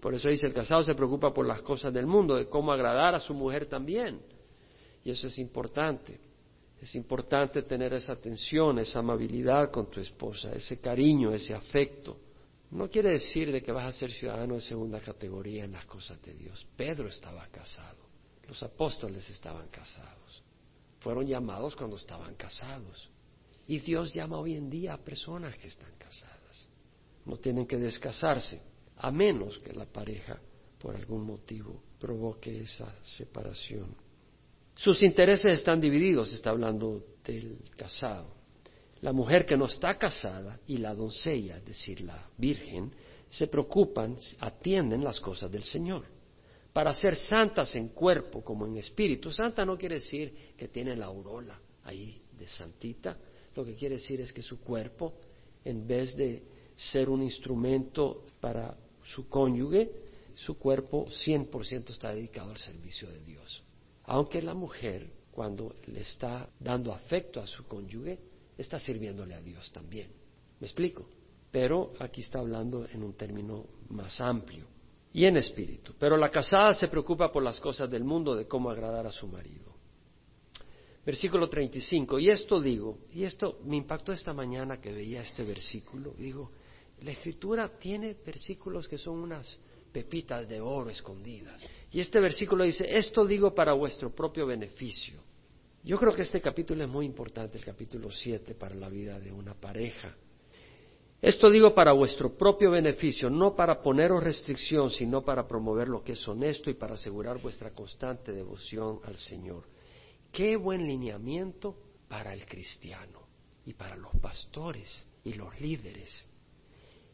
Por 0.00 0.14
eso 0.14 0.28
dice, 0.28 0.48
el 0.48 0.52
casado 0.52 0.82
se 0.82 0.94
preocupa 0.94 1.32
por 1.32 1.46
las 1.46 1.62
cosas 1.62 1.92
del 1.92 2.06
mundo, 2.06 2.34
de 2.34 2.48
cómo 2.48 2.72
agradar 2.72 3.14
a 3.14 3.20
su 3.20 3.34
mujer 3.34 3.66
también. 3.66 4.20
Y 5.04 5.10
eso 5.10 5.28
es 5.28 5.38
importante. 5.38 6.18
Es 6.82 6.94
importante 6.96 7.62
tener 7.62 7.94
esa 7.94 8.14
atención, 8.14 8.80
esa 8.80 8.98
amabilidad 8.98 9.70
con 9.70 9.88
tu 9.88 10.00
esposa, 10.00 10.52
ese 10.52 10.80
cariño, 10.80 11.32
ese 11.32 11.54
afecto. 11.54 12.18
No 12.72 12.90
quiere 12.90 13.10
decir 13.10 13.52
de 13.52 13.62
que 13.62 13.70
vas 13.70 13.86
a 13.86 13.96
ser 13.96 14.10
ciudadano 14.10 14.56
de 14.56 14.60
segunda 14.60 15.00
categoría 15.00 15.64
en 15.64 15.72
las 15.72 15.86
cosas 15.86 16.20
de 16.22 16.34
Dios. 16.34 16.66
Pedro 16.76 17.08
estaba 17.08 17.46
casado. 17.46 18.05
Los 18.48 18.62
apóstoles 18.62 19.28
estaban 19.30 19.68
casados. 19.68 20.42
Fueron 21.00 21.26
llamados 21.26 21.74
cuando 21.76 21.96
estaban 21.96 22.34
casados. 22.34 23.08
Y 23.66 23.80
Dios 23.80 24.14
llama 24.14 24.38
hoy 24.38 24.54
en 24.54 24.70
día 24.70 24.94
a 24.94 24.98
personas 24.98 25.56
que 25.56 25.68
están 25.68 25.92
casadas. 25.98 26.68
No 27.24 27.36
tienen 27.36 27.66
que 27.66 27.76
descasarse, 27.76 28.62
a 28.96 29.10
menos 29.10 29.58
que 29.58 29.72
la 29.72 29.86
pareja, 29.86 30.40
por 30.78 30.94
algún 30.94 31.26
motivo, 31.26 31.82
provoque 31.98 32.60
esa 32.60 32.94
separación. 33.04 33.96
Sus 34.76 35.02
intereses 35.02 35.54
están 35.54 35.80
divididos, 35.80 36.32
está 36.32 36.50
hablando 36.50 37.04
del 37.24 37.58
casado. 37.76 38.36
La 39.00 39.12
mujer 39.12 39.44
que 39.44 39.56
no 39.56 39.64
está 39.64 39.98
casada 39.98 40.60
y 40.66 40.76
la 40.76 40.94
doncella, 40.94 41.58
es 41.58 41.64
decir, 41.64 42.00
la 42.02 42.30
virgen, 42.38 42.92
se 43.28 43.48
preocupan, 43.48 44.16
atienden 44.38 45.02
las 45.02 45.18
cosas 45.18 45.50
del 45.50 45.64
Señor 45.64 46.15
para 46.76 46.92
ser 46.92 47.16
santas 47.16 47.74
en 47.74 47.88
cuerpo 47.88 48.44
como 48.44 48.66
en 48.66 48.76
espíritu. 48.76 49.32
Santa 49.32 49.64
no 49.64 49.78
quiere 49.78 49.94
decir 49.94 50.52
que 50.58 50.68
tiene 50.68 50.94
la 50.94 51.06
aurola 51.06 51.58
ahí 51.84 52.20
de 52.38 52.46
santita, 52.46 53.16
lo 53.54 53.64
que 53.64 53.74
quiere 53.74 53.94
decir 53.94 54.20
es 54.20 54.30
que 54.30 54.42
su 54.42 54.60
cuerpo, 54.60 55.14
en 55.64 55.86
vez 55.86 56.14
de 56.14 56.42
ser 56.76 57.08
un 57.08 57.22
instrumento 57.22 58.26
para 58.42 58.76
su 59.02 59.26
cónyuge, 59.26 59.90
su 60.34 60.58
cuerpo 60.58 61.06
100% 61.06 61.92
está 61.92 62.12
dedicado 62.12 62.50
al 62.50 62.58
servicio 62.58 63.08
de 63.08 63.20
Dios. 63.20 63.62
Aunque 64.04 64.42
la 64.42 64.52
mujer, 64.52 65.10
cuando 65.30 65.76
le 65.86 66.02
está 66.02 66.46
dando 66.60 66.92
afecto 66.92 67.40
a 67.40 67.46
su 67.46 67.64
cónyuge, 67.64 68.18
está 68.58 68.78
sirviéndole 68.78 69.34
a 69.34 69.40
Dios 69.40 69.72
también. 69.72 70.10
¿Me 70.60 70.66
explico? 70.66 71.08
Pero 71.50 71.94
aquí 72.00 72.20
está 72.20 72.40
hablando 72.40 72.86
en 72.86 73.02
un 73.02 73.14
término 73.14 73.64
más 73.88 74.20
amplio 74.20 74.75
y 75.16 75.24
en 75.24 75.38
espíritu. 75.38 75.94
Pero 75.98 76.18
la 76.18 76.28
casada 76.28 76.74
se 76.74 76.88
preocupa 76.88 77.32
por 77.32 77.42
las 77.42 77.58
cosas 77.58 77.90
del 77.90 78.04
mundo, 78.04 78.36
de 78.36 78.46
cómo 78.46 78.70
agradar 78.70 79.06
a 79.06 79.10
su 79.10 79.26
marido. 79.26 79.74
Versículo 81.06 81.48
35. 81.48 82.18
Y 82.18 82.28
esto 82.28 82.60
digo, 82.60 82.98
y 83.14 83.24
esto 83.24 83.60
me 83.64 83.76
impactó 83.76 84.12
esta 84.12 84.34
mañana 84.34 84.78
que 84.78 84.92
veía 84.92 85.22
este 85.22 85.42
versículo, 85.42 86.12
digo, 86.18 86.50
la 87.00 87.12
escritura 87.12 87.78
tiene 87.78 88.14
versículos 88.26 88.86
que 88.88 88.98
son 88.98 89.20
unas 89.20 89.58
pepitas 89.90 90.46
de 90.46 90.60
oro 90.60 90.90
escondidas. 90.90 91.66
Y 91.90 92.00
este 92.00 92.20
versículo 92.20 92.64
dice, 92.64 92.86
esto 92.94 93.24
digo 93.24 93.54
para 93.54 93.72
vuestro 93.72 94.14
propio 94.14 94.46
beneficio. 94.46 95.22
Yo 95.82 95.98
creo 95.98 96.14
que 96.14 96.22
este 96.22 96.42
capítulo 96.42 96.84
es 96.84 96.90
muy 96.90 97.06
importante, 97.06 97.56
el 97.56 97.64
capítulo 97.64 98.10
7, 98.10 98.54
para 98.54 98.74
la 98.74 98.90
vida 98.90 99.18
de 99.18 99.32
una 99.32 99.54
pareja. 99.54 100.14
Esto 101.22 101.50
digo 101.50 101.74
para 101.74 101.92
vuestro 101.92 102.36
propio 102.36 102.70
beneficio, 102.70 103.30
no 103.30 103.56
para 103.56 103.82
poneros 103.82 104.22
restricción, 104.22 104.90
sino 104.90 105.24
para 105.24 105.48
promover 105.48 105.88
lo 105.88 106.04
que 106.04 106.12
es 106.12 106.28
honesto 106.28 106.68
y 106.70 106.74
para 106.74 106.94
asegurar 106.94 107.40
vuestra 107.40 107.70
constante 107.70 108.32
devoción 108.32 109.00
al 109.04 109.16
Señor. 109.16 109.64
Qué 110.30 110.56
buen 110.56 110.86
lineamiento 110.86 111.76
para 112.08 112.34
el 112.34 112.44
cristiano 112.44 113.20
y 113.64 113.72
para 113.72 113.96
los 113.96 114.14
pastores 114.20 115.06
y 115.24 115.32
los 115.32 115.58
líderes. 115.60 116.26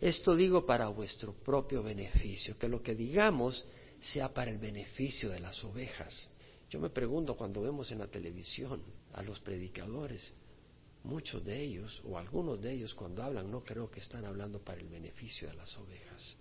Esto 0.01 0.35
digo 0.35 0.67
para 0.67 0.89
vuestro 0.89 1.33
propio 1.33 1.81
beneficio, 1.83 2.59
que 2.59 2.69
lo 2.69 2.83
que 2.83 2.97
digamos 2.97 3.65
sea 4.01 4.35
para 4.35 4.51
el 4.51 4.59
beneficio 4.59 5.31
de 5.31 5.39
las 5.39 5.63
ovejas. 5.63 6.29
Yo 6.69 6.81
me 6.81 6.91
pregunto 6.91 7.37
cuando 7.37 7.63
vemos 7.63 7.93
en 7.93 8.01
la 8.01 8.09
televisión 8.09 8.83
a 9.13 9.23
los 9.23 9.39
predicadores, 9.39 10.35
muchos 11.05 11.45
de 11.45 11.61
ellos 11.61 12.01
o 12.05 12.17
algunos 12.17 12.61
de 12.61 12.73
ellos 12.73 12.95
cuando 12.95 13.23
hablan 13.23 13.51
no 13.51 13.63
creo 13.63 13.91
que 13.91 14.01
están 14.01 14.25
hablando 14.25 14.61
para 14.61 14.81
el 14.81 14.89
beneficio 14.89 15.49
de 15.49 15.55
las 15.55 15.77
ovejas. 15.79 16.37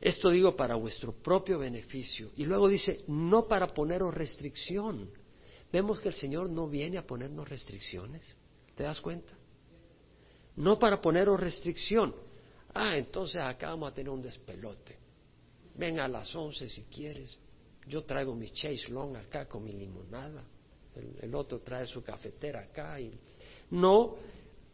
Esto 0.00 0.30
digo 0.30 0.54
para 0.54 0.76
vuestro 0.76 1.12
propio 1.12 1.58
beneficio. 1.58 2.30
Y 2.36 2.44
luego 2.44 2.68
dice, 2.68 3.04
no 3.08 3.48
para 3.48 3.66
poneros 3.66 4.14
restricción. 4.14 5.10
Vemos 5.72 6.00
que 6.00 6.08
el 6.08 6.14
Señor 6.14 6.50
no 6.50 6.68
viene 6.68 6.98
a 6.98 7.06
ponernos 7.06 7.48
restricciones. 7.48 8.36
¿Te 8.76 8.84
das 8.84 9.00
cuenta? 9.00 9.32
No 10.56 10.78
para 10.78 11.00
poneros 11.00 11.40
restricción. 11.40 12.14
Ah, 12.74 12.96
entonces 12.96 13.42
acá 13.42 13.70
vamos 13.70 13.90
a 13.90 13.94
tener 13.94 14.10
un 14.10 14.22
despelote. 14.22 14.96
Ven 15.74 15.98
a 15.98 16.06
las 16.06 16.34
once 16.34 16.68
si 16.68 16.84
quieres. 16.84 17.36
Yo 17.86 18.04
traigo 18.04 18.34
mi 18.34 18.50
chase 18.50 18.88
long 18.90 19.16
acá 19.16 19.48
con 19.48 19.64
mi 19.64 19.72
limonada. 19.72 20.44
El, 20.94 21.16
el 21.22 21.34
otro 21.34 21.60
trae 21.60 21.86
su 21.86 22.02
cafetera 22.02 22.60
acá. 22.60 23.00
Y... 23.00 23.18
No, 23.70 24.16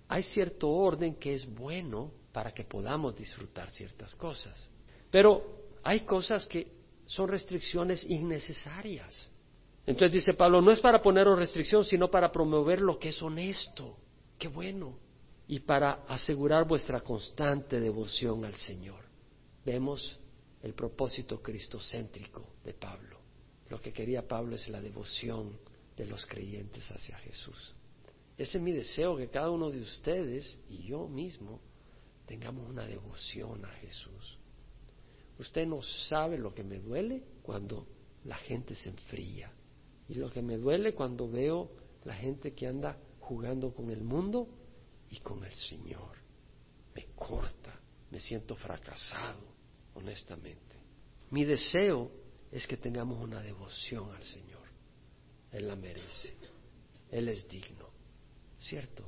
hay 0.09 0.23
cierto 0.23 0.71
orden 0.71 1.17
que 1.17 1.35
es 1.35 1.53
bueno 1.53 2.13
para 2.33 2.53
que 2.53 2.65
podamos 2.65 3.17
disfrutar 3.17 3.71
ciertas 3.71 4.15
cosas. 4.17 4.69
Pero 5.11 5.43
hay 5.83 6.01
cosas 6.01 6.47
que 6.47 6.67
son 7.07 7.29
restricciones 7.29 8.05
innecesarias. 8.05 9.31
Entonces 9.87 10.13
dice 10.13 10.35
Pablo, 10.35 10.63
no 10.63 10.71
es 10.71 10.81
para 10.81 11.03
poneros 11.03 11.39
restricción, 11.39 11.85
sino 11.85 12.11
para 12.11 12.33
promover 12.33 12.81
lo 12.81 12.99
que 12.99 13.11
es 13.11 13.23
honesto. 13.23 13.97
Qué 14.39 14.49
bueno. 14.49 14.99
Y 15.47 15.61
para 15.61 16.05
asegurar 16.09 16.67
vuestra 16.67 17.01
constante 17.01 17.79
devoción 17.79 18.45
al 18.45 18.55
Señor. 18.55 19.05
Vemos 19.65 20.19
el 20.63 20.73
propósito 20.73 21.43
cristocéntrico 21.43 22.47
de 22.65 22.73
Pablo. 22.73 23.19
Lo 23.69 23.81
que 23.81 23.93
quería 23.93 24.27
Pablo 24.27 24.57
es 24.57 24.69
la 24.69 24.81
devoción 24.81 25.59
de 25.97 26.07
los 26.07 26.25
creyentes 26.27 26.91
hacia 26.91 27.19
Jesús. 27.19 27.75
Ese 28.37 28.59
es 28.59 28.65
mi 28.65 28.73
deseo, 28.73 29.17
que 29.17 29.29
cada 29.29 29.51
uno 29.51 29.71
de 29.71 29.81
ustedes 29.81 30.59
y 30.69 30.83
yo 30.85 31.07
mismo 31.09 31.61
tengamos 32.27 32.69
una 32.69 32.85
devoción 32.87 33.65
a 33.65 33.69
Jesús. 33.69 34.39
Usted 35.39 35.67
no 35.67 35.83
sabe 35.83 36.39
lo 36.39 36.55
que 36.55 36.65
me 36.65 36.79
duele 36.79 37.23
cuando 37.43 37.87
la 38.25 38.37
gente 38.37 38.75
se 38.75 38.89
enfría. 38.89 39.53
Y 40.09 40.15
lo 40.15 40.31
que 40.31 40.43
me 40.43 40.57
duele 40.57 40.95
cuando 40.95 41.29
veo 41.29 41.71
la 42.05 42.15
gente 42.15 42.55
que 42.55 42.67
anda 42.67 42.99
jugando 43.21 43.73
con 43.73 43.91
el 43.91 44.03
mundo 44.03 44.49
y 45.11 45.19
con 45.21 45.45
el 45.45 45.55
Señor. 45.55 46.17
Me 46.95 47.07
corta, 47.15 47.81
me 48.11 48.21
siento 48.21 48.55
fracasado, 48.57 49.41
honestamente. 49.95 50.77
Mi 51.31 51.45
deseo 51.45 52.11
es 52.53 52.67
que 52.67 52.77
tengamos 52.77 53.23
una 53.23 53.41
devoción 53.41 54.13
al 54.15 54.23
Señor. 54.25 54.63
Él 55.51 55.67
la 55.69 55.77
merece. 55.77 56.37
Él 57.11 57.29
es 57.29 57.49
digno. 57.49 57.94
¿Cierto? 58.65 59.05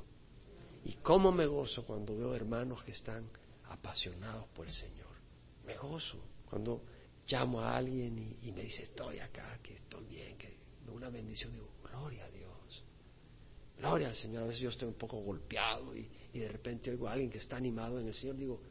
Y 0.85 0.93
cómo 0.95 1.31
me 1.31 1.45
gozo 1.45 1.85
cuando 1.85 2.15
veo 2.15 2.33
hermanos 2.33 2.83
que 2.83 2.91
están 2.91 3.29
apasionados 3.65 4.47
por 4.49 4.65
el 4.65 4.71
Señor 4.71 5.07
me 5.67 5.75
gozo 5.75 6.17
cuando 6.49 6.81
llamo 7.27 7.59
a 7.59 7.75
alguien 7.75 8.37
y, 8.41 8.51
me 8.53 8.63
dice 8.63 8.83
estoy 8.83 9.19
acá, 9.19 9.59
que 9.61 9.73
estoy 9.73 10.05
bien, 10.05 10.37
que 10.37 10.55
una 10.87 11.09
bendición, 11.09 11.51
digo, 11.51 11.69
gloria 11.83 12.23
a 12.23 12.29
Dios, 12.29 12.83
gloria 13.77 14.07
al 14.07 14.15
Señor. 14.15 14.43
A 14.43 14.45
veces 14.47 14.61
yo 14.61 14.69
estoy 14.69 14.87
un 14.87 14.93
poco 14.93 15.17
golpeado 15.17 15.95
y, 15.95 16.09
y 16.33 16.39
de 16.39 16.47
repente 16.47 16.89
oigo 16.89 17.09
a 17.09 17.11
alguien 17.11 17.29
que 17.29 17.39
está 17.39 17.57
animado 17.57 17.99
en 17.99 18.07
el 18.07 18.13
Señor, 18.13 18.37
digo, 18.37 18.61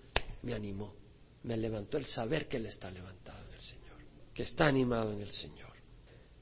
me 0.43 0.55
animó, 0.55 0.95
me 1.43 1.59
levantó 1.59 1.99
el 1.99 2.07
saber 2.07 2.49
que 2.49 2.57
Él 2.57 2.67
está 2.67 2.91
levantado 2.91 3.47
en 3.47 3.55
el 3.55 3.61
Señor, 3.61 3.99
que 4.33 4.45
está 4.45 4.67
animado 4.67 5.13
en 5.13 5.21
el 5.21 5.31
Señor. 5.31 5.76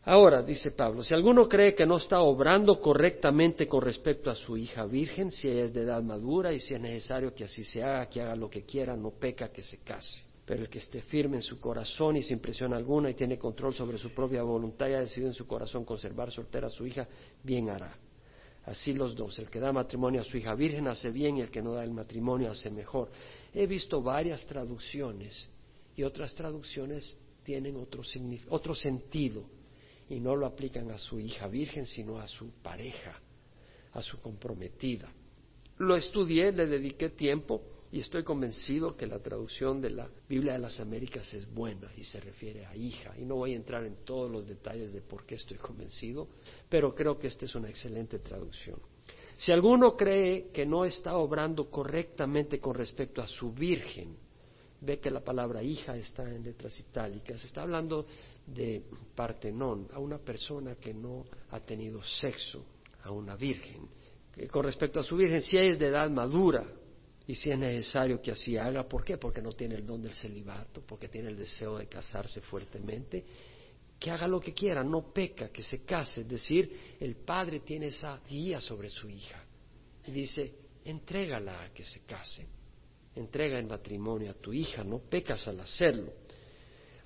Ahora, 0.06 0.42
dice 0.42 0.72
Pablo, 0.72 1.02
si 1.02 1.14
alguno 1.14 1.48
cree 1.48 1.74
que 1.74 1.86
no 1.86 1.96
está 1.96 2.20
obrando 2.20 2.78
correctamente 2.78 3.66
con 3.66 3.80
respecto 3.80 4.30
a 4.30 4.34
su 4.34 4.54
hija 4.54 4.84
virgen, 4.84 5.30
si 5.30 5.48
ella 5.48 5.64
es 5.64 5.72
de 5.72 5.80
edad 5.80 6.02
madura 6.02 6.52
y 6.52 6.60
si 6.60 6.74
es 6.74 6.80
necesario 6.80 7.34
que 7.34 7.44
así 7.44 7.64
se 7.64 7.82
haga, 7.82 8.06
que 8.06 8.20
haga 8.20 8.36
lo 8.36 8.50
que 8.50 8.64
quiera, 8.64 8.94
no 8.94 9.12
peca, 9.12 9.48
que 9.48 9.62
se 9.62 9.78
case. 9.78 10.22
Pero 10.44 10.60
el 10.60 10.68
que 10.68 10.76
esté 10.76 11.00
firme 11.00 11.36
en 11.36 11.42
su 11.42 11.58
corazón 11.58 12.18
y 12.18 12.22
sin 12.22 12.38
presión 12.38 12.74
alguna 12.74 13.08
y 13.08 13.14
tiene 13.14 13.38
control 13.38 13.72
sobre 13.72 13.96
su 13.96 14.10
propia 14.10 14.42
voluntad 14.42 14.88
y 14.88 14.92
ha 14.92 15.00
decidido 15.00 15.30
en 15.30 15.34
su 15.34 15.46
corazón 15.46 15.86
conservar 15.86 16.30
soltera 16.30 16.66
a 16.66 16.70
su 16.70 16.86
hija, 16.86 17.08
bien 17.42 17.70
hará. 17.70 17.96
Así 18.66 18.92
los 18.92 19.14
dos, 19.14 19.38
el 19.38 19.48
que 19.48 19.58
da 19.58 19.72
matrimonio 19.72 20.20
a 20.20 20.24
su 20.24 20.36
hija 20.36 20.54
virgen 20.54 20.86
hace 20.86 21.10
bien 21.10 21.38
y 21.38 21.40
el 21.40 21.50
que 21.50 21.62
no 21.62 21.72
da 21.72 21.82
el 21.82 21.92
matrimonio 21.92 22.50
hace 22.50 22.70
mejor. 22.70 23.10
He 23.54 23.66
visto 23.66 24.02
varias 24.02 24.46
traducciones 24.46 25.48
y 25.96 26.02
otras 26.02 26.34
traducciones 26.34 27.16
tienen 27.42 27.76
otro, 27.76 28.02
otro 28.50 28.74
sentido 28.74 29.44
y 30.08 30.20
no 30.20 30.36
lo 30.36 30.46
aplican 30.46 30.90
a 30.90 30.98
su 30.98 31.18
hija 31.18 31.48
virgen, 31.48 31.86
sino 31.86 32.18
a 32.18 32.28
su 32.28 32.50
pareja, 32.62 33.20
a 33.92 34.02
su 34.02 34.20
comprometida. 34.20 35.12
Lo 35.78 35.96
estudié, 35.96 36.52
le 36.52 36.66
dediqué 36.66 37.10
tiempo 37.10 37.62
y 37.90 38.00
estoy 38.00 38.24
convencido 38.24 38.96
que 38.96 39.06
la 39.06 39.20
traducción 39.20 39.80
de 39.80 39.90
la 39.90 40.08
Biblia 40.28 40.54
de 40.54 40.58
las 40.58 40.80
Américas 40.80 41.32
es 41.32 41.52
buena 41.52 41.90
y 41.96 42.04
se 42.04 42.20
refiere 42.20 42.66
a 42.66 42.74
hija. 42.74 43.14
Y 43.18 43.24
no 43.24 43.36
voy 43.36 43.52
a 43.52 43.56
entrar 43.56 43.84
en 43.84 44.04
todos 44.04 44.30
los 44.30 44.46
detalles 44.46 44.92
de 44.92 45.00
por 45.00 45.24
qué 45.24 45.36
estoy 45.36 45.58
convencido, 45.58 46.28
pero 46.68 46.94
creo 46.94 47.18
que 47.18 47.28
esta 47.28 47.44
es 47.44 47.54
una 47.54 47.68
excelente 47.68 48.18
traducción. 48.18 48.80
Si 49.36 49.52
alguno 49.52 49.96
cree 49.96 50.48
que 50.52 50.66
no 50.66 50.84
está 50.84 51.16
obrando 51.16 51.70
correctamente 51.70 52.60
con 52.60 52.74
respecto 52.74 53.20
a 53.20 53.26
su 53.26 53.52
virgen, 53.52 54.16
ve 54.80 54.98
que 54.98 55.10
la 55.10 55.20
palabra 55.20 55.62
hija 55.62 55.96
está 55.96 56.22
en 56.22 56.42
letras 56.42 56.78
itálicas, 56.78 57.44
está 57.44 57.62
hablando 57.62 58.06
de 58.46 58.82
Partenón, 59.14 59.88
a 59.92 59.98
una 59.98 60.18
persona 60.18 60.76
que 60.76 60.92
no 60.92 61.24
ha 61.50 61.60
tenido 61.60 62.02
sexo, 62.02 62.64
a 63.02 63.10
una 63.10 63.36
virgen. 63.36 63.88
con 64.50 64.64
respecto 64.64 65.00
a 65.00 65.02
su 65.02 65.16
virgen, 65.16 65.42
si 65.42 65.56
es 65.56 65.78
de 65.78 65.86
edad 65.86 66.10
madura, 66.10 66.64
y 67.26 67.34
si 67.34 67.50
es 67.50 67.58
necesario 67.58 68.20
que 68.20 68.32
así 68.32 68.56
haga, 68.56 68.86
¿por 68.86 69.02
qué? 69.02 69.16
Porque 69.16 69.40
no 69.40 69.52
tiene 69.52 69.76
el 69.76 69.86
don 69.86 70.02
del 70.02 70.12
celibato, 70.12 70.82
porque 70.86 71.08
tiene 71.08 71.28
el 71.28 71.36
deseo 71.36 71.78
de 71.78 71.86
casarse 71.86 72.40
fuertemente, 72.42 73.24
que 73.98 74.10
haga 74.10 74.28
lo 74.28 74.40
que 74.40 74.52
quiera, 74.52 74.84
no 74.84 75.12
peca, 75.12 75.48
que 75.48 75.62
se 75.62 75.84
case. 75.84 76.20
Es 76.22 76.28
decir, 76.28 76.96
el 77.00 77.16
padre 77.16 77.60
tiene 77.60 77.86
esa 77.86 78.20
guía 78.28 78.60
sobre 78.60 78.90
su 78.90 79.08
hija 79.08 79.42
y 80.06 80.10
dice, 80.10 80.54
entrégala 80.84 81.64
a 81.64 81.72
que 81.72 81.84
se 81.84 82.00
case, 82.00 82.46
entrega 83.14 83.58
en 83.58 83.68
matrimonio 83.68 84.32
a 84.32 84.34
tu 84.34 84.52
hija, 84.52 84.84
no 84.84 84.98
pecas 84.98 85.48
al 85.48 85.60
hacerlo. 85.60 86.12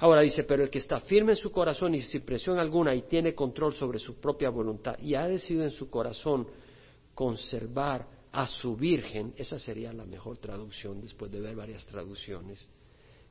Ahora 0.01 0.21
dice, 0.21 0.45
pero 0.45 0.63
el 0.63 0.71
que 0.71 0.79
está 0.79 1.01
firme 1.01 1.33
en 1.33 1.37
su 1.37 1.51
corazón 1.51 1.95
y 1.95 2.03
sin 2.03 2.23
presión 2.23 2.59
alguna 2.59 2.95
y 2.95 3.03
tiene 3.03 3.35
control 3.35 3.75
sobre 3.75 3.99
su 3.99 4.21
propia 4.21 4.49
voluntad 4.49 4.97
y 5.01 5.15
ha 5.15 5.27
decidido 5.27 5.65
en 5.65 5.73
su 5.73 5.91
corazón 5.91 6.47
conservar 7.15 8.07
a 8.31 8.47
su 8.47 8.77
virgen, 8.77 9.35
esa 9.37 9.59
sería 9.59 9.93
la 9.93 10.05
mejor 10.05 10.39
traducción 10.39 11.01
después 11.01 11.33
de 11.33 11.41
ver 11.41 11.57
varias 11.57 11.85
traducciones, 11.87 12.69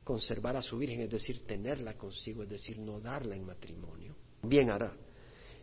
conservar 0.04 0.56
a 0.56 0.62
su 0.62 0.76
virgen, 0.76 1.00
es 1.00 1.10
decir, 1.10 1.46
tenerla 1.46 1.94
consigo, 1.94 2.42
es 2.42 2.50
decir, 2.50 2.78
no 2.78 3.00
darla 3.00 3.34
en 3.34 3.46
matrimonio, 3.46 4.14
bien 4.42 4.70
hará. 4.70 4.92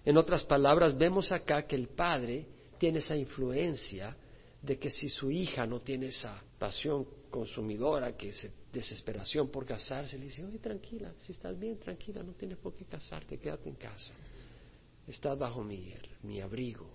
En 0.03 0.17
otras 0.17 0.43
palabras, 0.43 0.97
vemos 0.97 1.31
acá 1.31 1.67
que 1.67 1.75
el 1.75 1.89
padre 1.89 2.47
tiene 2.79 2.99
esa 2.99 3.15
influencia 3.15 4.15
de 4.61 4.79
que 4.79 4.89
si 4.89 5.09
su 5.09 5.29
hija 5.29 5.67
no 5.67 5.79
tiene 5.79 6.07
esa 6.07 6.41
pasión 6.57 7.05
consumidora, 7.29 8.15
que 8.15 8.29
es 8.29 8.49
desesperación 8.71 9.49
por 9.49 9.65
casarse, 9.65 10.17
le 10.17 10.25
dice, 10.25 10.43
oye, 10.43 10.59
tranquila, 10.59 11.13
si 11.19 11.31
estás 11.31 11.57
bien, 11.57 11.79
tranquila, 11.79 12.23
no 12.23 12.33
tienes 12.33 12.57
por 12.57 12.73
qué 12.73 12.85
casarte, 12.85 13.37
quédate 13.37 13.69
en 13.69 13.75
casa. 13.75 14.13
Estás 15.07 15.37
bajo 15.37 15.63
mi, 15.63 15.93
mi 16.23 16.41
abrigo 16.41 16.89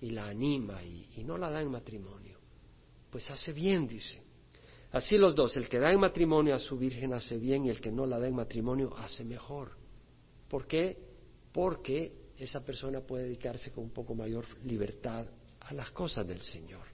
y 0.00 0.10
la 0.10 0.26
anima 0.26 0.82
y, 0.82 1.22
no 1.24 1.36
la 1.36 1.50
da 1.50 1.60
en 1.60 1.70
matrimonio, 1.70 2.38
pues 3.10 3.30
hace 3.30 3.52
bien, 3.52 3.86
dice. 3.86 4.22
Así 4.92 5.16
los 5.16 5.34
dos, 5.34 5.56
el 5.56 5.68
que 5.68 5.78
da 5.78 5.92
en 5.92 6.00
matrimonio 6.00 6.54
a 6.54 6.58
su 6.58 6.76
virgen 6.76 7.12
hace 7.12 7.36
bien 7.38 7.64
y 7.64 7.70
el 7.70 7.80
que 7.80 7.92
no 7.92 8.06
la 8.06 8.18
da 8.18 8.26
en 8.26 8.34
matrimonio 8.34 8.96
hace 8.96 9.24
mejor. 9.24 9.72
¿Por 10.48 10.66
qué? 10.66 10.98
Porque 11.52 12.12
esa 12.36 12.64
persona 12.64 13.00
puede 13.00 13.24
dedicarse 13.24 13.70
con 13.70 13.84
un 13.84 13.90
poco 13.90 14.14
mayor 14.14 14.46
libertad 14.64 15.26
a 15.60 15.74
las 15.74 15.90
cosas 15.92 16.26
del 16.26 16.40
Señor. 16.42 16.89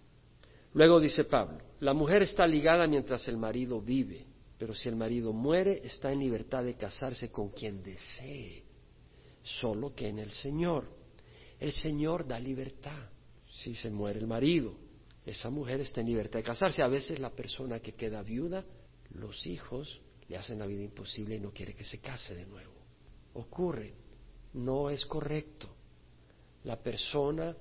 Luego 0.76 1.00
dice 1.00 1.24
Pablo, 1.24 1.56
la 1.80 1.94
mujer 1.94 2.20
está 2.20 2.46
ligada 2.46 2.86
mientras 2.86 3.26
el 3.28 3.38
marido 3.38 3.80
vive, 3.80 4.26
pero 4.58 4.74
si 4.74 4.90
el 4.90 4.94
marido 4.94 5.32
muere 5.32 5.80
está 5.82 6.12
en 6.12 6.18
libertad 6.18 6.64
de 6.64 6.74
casarse 6.74 7.30
con 7.30 7.48
quien 7.48 7.82
desee, 7.82 8.62
solo 9.42 9.94
que 9.94 10.08
en 10.08 10.18
el 10.18 10.30
Señor. 10.32 10.86
El 11.58 11.72
Señor 11.72 12.26
da 12.26 12.38
libertad. 12.38 13.08
Si 13.50 13.74
se 13.74 13.90
muere 13.90 14.18
el 14.18 14.26
marido, 14.26 14.76
esa 15.24 15.48
mujer 15.48 15.80
está 15.80 16.02
en 16.02 16.08
libertad 16.08 16.40
de 16.40 16.44
casarse. 16.44 16.82
A 16.82 16.88
veces 16.88 17.20
la 17.20 17.30
persona 17.30 17.80
que 17.80 17.94
queda 17.94 18.20
viuda, 18.20 18.62
los 19.14 19.46
hijos 19.46 20.02
le 20.28 20.36
hacen 20.36 20.58
la 20.58 20.66
vida 20.66 20.82
imposible 20.82 21.36
y 21.36 21.40
no 21.40 21.52
quiere 21.52 21.74
que 21.74 21.84
se 21.84 22.00
case 22.00 22.34
de 22.34 22.44
nuevo. 22.44 22.74
Ocurre, 23.32 23.94
no 24.52 24.90
es 24.90 25.06
correcto. 25.06 25.74
La 26.64 26.76
persona 26.76 27.56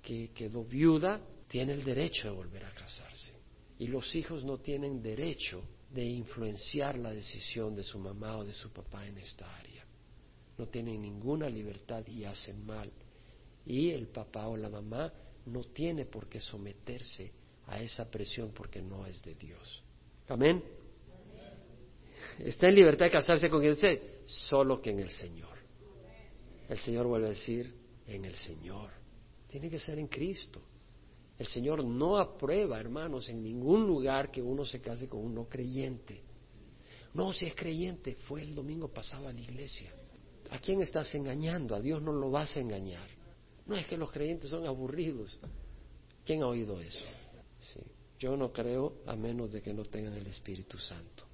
que 0.00 0.30
quedó 0.32 0.62
viuda 0.62 1.20
tiene 1.50 1.72
el 1.72 1.82
derecho 1.82 2.28
de 2.28 2.36
volver 2.36 2.64
a 2.64 2.70
casarse. 2.70 3.32
Y 3.78 3.88
los 3.88 4.14
hijos 4.14 4.44
no 4.44 4.58
tienen 4.58 5.02
derecho 5.02 5.62
de 5.90 6.04
influenciar 6.04 6.96
la 6.96 7.12
decisión 7.12 7.74
de 7.74 7.82
su 7.82 7.98
mamá 7.98 8.36
o 8.36 8.44
de 8.44 8.54
su 8.54 8.72
papá 8.72 9.04
en 9.04 9.18
esta 9.18 9.52
área. 9.56 9.84
No 10.56 10.66
tienen 10.68 11.02
ninguna 11.02 11.48
libertad 11.48 12.06
y 12.06 12.24
hacen 12.24 12.64
mal. 12.64 12.92
Y 13.66 13.90
el 13.90 14.06
papá 14.06 14.46
o 14.46 14.56
la 14.56 14.68
mamá 14.68 15.12
no 15.46 15.64
tiene 15.64 16.06
por 16.06 16.28
qué 16.28 16.40
someterse 16.40 17.32
a 17.66 17.82
esa 17.82 18.08
presión 18.08 18.52
porque 18.54 18.80
no 18.80 19.04
es 19.06 19.20
de 19.22 19.34
Dios. 19.34 19.82
Amén. 20.28 20.62
Está 22.38 22.68
en 22.68 22.76
libertad 22.76 23.06
de 23.06 23.10
casarse 23.10 23.50
con 23.50 23.60
quien 23.60 23.74
sea, 23.74 23.98
solo 24.24 24.80
que 24.80 24.90
en 24.90 25.00
el 25.00 25.10
Señor. 25.10 25.58
El 26.68 26.78
Señor 26.78 27.08
vuelve 27.08 27.26
a 27.26 27.30
decir, 27.30 27.74
en 28.06 28.24
el 28.24 28.36
Señor. 28.36 28.90
Tiene 29.48 29.68
que 29.68 29.80
ser 29.80 29.98
en 29.98 30.06
Cristo. 30.06 30.62
El 31.40 31.46
Señor 31.46 31.82
no 31.82 32.18
aprueba, 32.18 32.78
hermanos, 32.78 33.30
en 33.30 33.42
ningún 33.42 33.86
lugar 33.86 34.30
que 34.30 34.42
uno 34.42 34.66
se 34.66 34.82
case 34.82 35.08
con 35.08 35.24
un 35.24 35.34
no 35.34 35.48
creyente. 35.48 36.20
No, 37.14 37.32
si 37.32 37.46
es 37.46 37.54
creyente, 37.54 38.14
fue 38.28 38.42
el 38.42 38.54
domingo 38.54 38.88
pasado 38.88 39.26
a 39.26 39.32
la 39.32 39.40
iglesia. 39.40 39.90
¿A 40.50 40.58
quién 40.58 40.82
estás 40.82 41.14
engañando? 41.14 41.74
A 41.74 41.80
Dios 41.80 42.02
no 42.02 42.12
lo 42.12 42.30
vas 42.30 42.54
a 42.58 42.60
engañar. 42.60 43.08
No 43.64 43.74
es 43.74 43.86
que 43.86 43.96
los 43.96 44.12
creyentes 44.12 44.50
son 44.50 44.66
aburridos. 44.66 45.38
¿Quién 46.26 46.42
ha 46.42 46.46
oído 46.46 46.78
eso? 46.78 47.06
Sí. 47.72 47.80
Yo 48.18 48.36
no 48.36 48.52
creo 48.52 48.98
a 49.06 49.16
menos 49.16 49.50
de 49.50 49.62
que 49.62 49.72
no 49.72 49.86
tengan 49.86 50.12
el 50.12 50.26
Espíritu 50.26 50.76
Santo. 50.76 51.24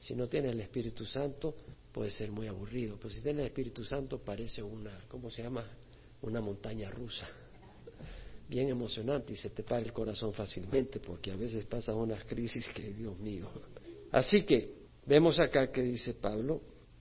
Si 0.00 0.16
no 0.16 0.28
tiene 0.28 0.48
el 0.48 0.58
Espíritu 0.58 1.04
Santo, 1.04 1.54
puede 1.92 2.10
ser 2.10 2.32
muy 2.32 2.48
aburrido. 2.48 2.96
Pero 2.96 3.10
si 3.10 3.22
tiene 3.22 3.42
el 3.42 3.46
Espíritu 3.46 3.84
Santo, 3.84 4.18
parece 4.18 4.64
una, 4.64 5.04
¿cómo 5.06 5.30
se 5.30 5.44
llama? 5.44 5.64
Una 6.22 6.40
montaña 6.40 6.90
rusa. 6.90 7.30
Bien 8.52 8.68
emocionante 8.68 9.32
y 9.32 9.36
se 9.36 9.48
te 9.48 9.62
para 9.62 9.80
el 9.80 9.94
corazón 9.94 10.34
fácilmente 10.34 11.00
porque 11.00 11.32
a 11.32 11.36
veces 11.36 11.64
pasan 11.64 11.94
unas 11.94 12.22
crisis 12.26 12.68
que, 12.68 12.92
Dios 12.92 13.18
mío. 13.18 13.48
Así 14.10 14.42
que, 14.42 14.74
vemos 15.06 15.40
acá 15.40 15.72
que 15.72 15.80
dice 15.80 16.12
Pablo, 16.12 16.60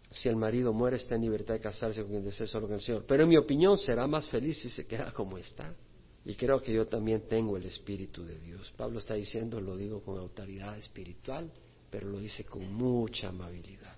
si 0.10 0.30
el 0.30 0.38
marido 0.38 0.72
muere 0.72 0.96
está 0.96 1.16
en 1.16 1.24
libertad 1.24 1.56
de 1.56 1.60
casarse 1.60 2.04
con 2.04 2.12
quien 2.12 2.24
desee 2.24 2.48
solo 2.48 2.68
con 2.68 2.76
el 2.76 2.82
Señor. 2.82 3.04
Pero 3.06 3.24
en 3.24 3.30
mi 3.30 3.36
opinión 3.36 3.78
será 3.78 4.08
más 4.08 4.30
feliz 4.30 4.60
si 4.60 4.70
se 4.70 4.86
queda 4.88 5.12
como 5.12 5.38
está. 5.38 5.76
Y 6.24 6.36
creo 6.36 6.62
que 6.62 6.72
yo 6.72 6.88
también 6.88 7.28
tengo 7.28 7.58
el 7.58 7.66
Espíritu 7.66 8.24
de 8.24 8.40
Dios. 8.40 8.74
Pablo 8.78 9.00
está 9.00 9.16
diciendo, 9.16 9.60
lo 9.60 9.76
digo 9.76 10.02
con 10.02 10.18
autoridad 10.20 10.78
espiritual, 10.78 11.52
pero 11.90 12.08
lo 12.08 12.20
dice 12.20 12.46
con 12.46 12.74
mucha 12.74 13.28
amabilidad. 13.28 13.98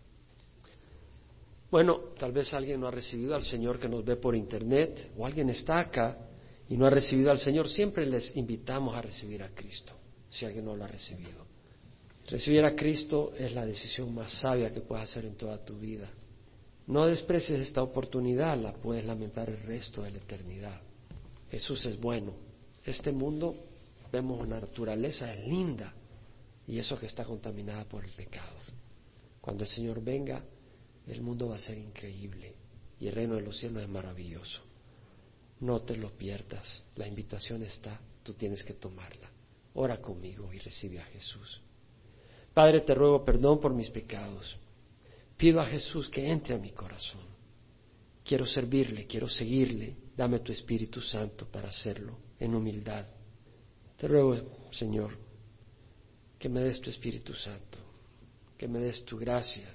Bueno, 1.69 1.99
tal 2.17 2.31
vez 2.31 2.51
alguien 2.55 2.79
no 2.79 2.87
ha 2.87 2.91
recibido 2.91 3.35
al 3.35 3.43
Señor 3.43 3.79
que 3.79 3.87
nos 3.87 4.03
ve 4.03 4.15
por 4.15 4.35
internet, 4.35 5.11
o 5.15 5.23
alguien 5.23 5.51
está 5.51 5.77
acá 5.77 6.17
y 6.69 6.77
no 6.77 6.85
ha 6.85 6.89
recibido 6.89 7.31
al 7.31 7.39
Señor. 7.39 7.67
Siempre 7.67 8.05
les 8.05 8.35
invitamos 8.35 8.95
a 8.95 9.01
recibir 9.01 9.43
a 9.43 9.49
Cristo, 9.49 9.93
si 10.29 10.45
alguien 10.45 10.65
no 10.65 10.75
lo 10.75 10.83
ha 10.83 10.87
recibido. 10.87 11.45
Recibir 12.27 12.63
a 12.63 12.75
Cristo 12.75 13.33
es 13.37 13.53
la 13.53 13.65
decisión 13.65 14.13
más 14.13 14.31
sabia 14.31 14.73
que 14.73 14.81
puedes 14.81 15.03
hacer 15.05 15.25
en 15.25 15.35
toda 15.35 15.63
tu 15.63 15.77
vida. 15.77 16.09
No 16.87 17.05
desprecies 17.05 17.59
esta 17.59 17.81
oportunidad, 17.81 18.57
la 18.57 18.73
puedes 18.73 19.05
lamentar 19.05 19.49
el 19.49 19.61
resto 19.63 20.03
de 20.03 20.11
la 20.11 20.17
eternidad. 20.17 20.81
Jesús 21.51 21.85
es 21.85 21.99
bueno. 21.99 22.33
Este 22.85 23.11
mundo, 23.11 23.55
vemos 24.11 24.41
una 24.41 24.59
naturaleza, 24.59 25.33
es 25.33 25.47
linda, 25.47 25.93
y 26.67 26.79
eso 26.79 26.99
que 26.99 27.05
está 27.05 27.23
contaminada 27.23 27.85
por 27.85 28.03
el 28.03 28.11
pecado. 28.11 28.57
Cuando 29.39 29.63
el 29.63 29.69
Señor 29.69 30.01
venga, 30.01 30.43
el 31.07 31.21
mundo 31.21 31.49
va 31.49 31.57
a 31.57 31.59
ser 31.59 31.77
increíble 31.77 32.55
y 32.99 33.07
el 33.07 33.15
reino 33.15 33.35
de 33.35 33.41
los 33.41 33.57
cielos 33.57 33.83
es 33.83 33.89
maravilloso. 33.89 34.61
No 35.63 35.79
te 35.79 35.95
lo 35.95 36.11
pierdas, 36.11 36.83
la 36.97 37.07
invitación 37.07 37.63
está, 37.63 37.97
tú 38.21 38.33
tienes 38.33 38.65
que 38.65 38.73
tomarla. 38.73 39.31
Ora 39.75 40.01
conmigo 40.01 40.51
y 40.51 40.59
recibe 40.59 40.99
a 40.99 41.05
Jesús. 41.05 41.61
Padre, 42.53 42.81
te 42.81 42.93
ruego 42.93 43.23
perdón 43.23 43.61
por 43.61 43.73
mis 43.73 43.89
pecados. 43.89 44.57
Pido 45.37 45.61
a 45.61 45.65
Jesús 45.65 46.09
que 46.09 46.29
entre 46.29 46.55
a 46.55 46.57
mi 46.57 46.71
corazón. 46.71 47.21
Quiero 48.25 48.45
servirle, 48.45 49.07
quiero 49.07 49.29
seguirle. 49.29 49.95
Dame 50.17 50.39
tu 50.39 50.51
Espíritu 50.51 50.99
Santo 50.99 51.47
para 51.49 51.69
hacerlo 51.69 52.17
en 52.41 52.55
humildad. 52.55 53.05
Te 53.95 54.09
ruego, 54.09 54.35
Señor, 54.69 55.17
que 56.37 56.49
me 56.49 56.59
des 56.59 56.81
tu 56.81 56.89
Espíritu 56.89 57.33
Santo, 57.33 57.77
que 58.57 58.67
me 58.67 58.79
des 58.79 59.05
tu 59.05 59.17
gracia 59.17 59.73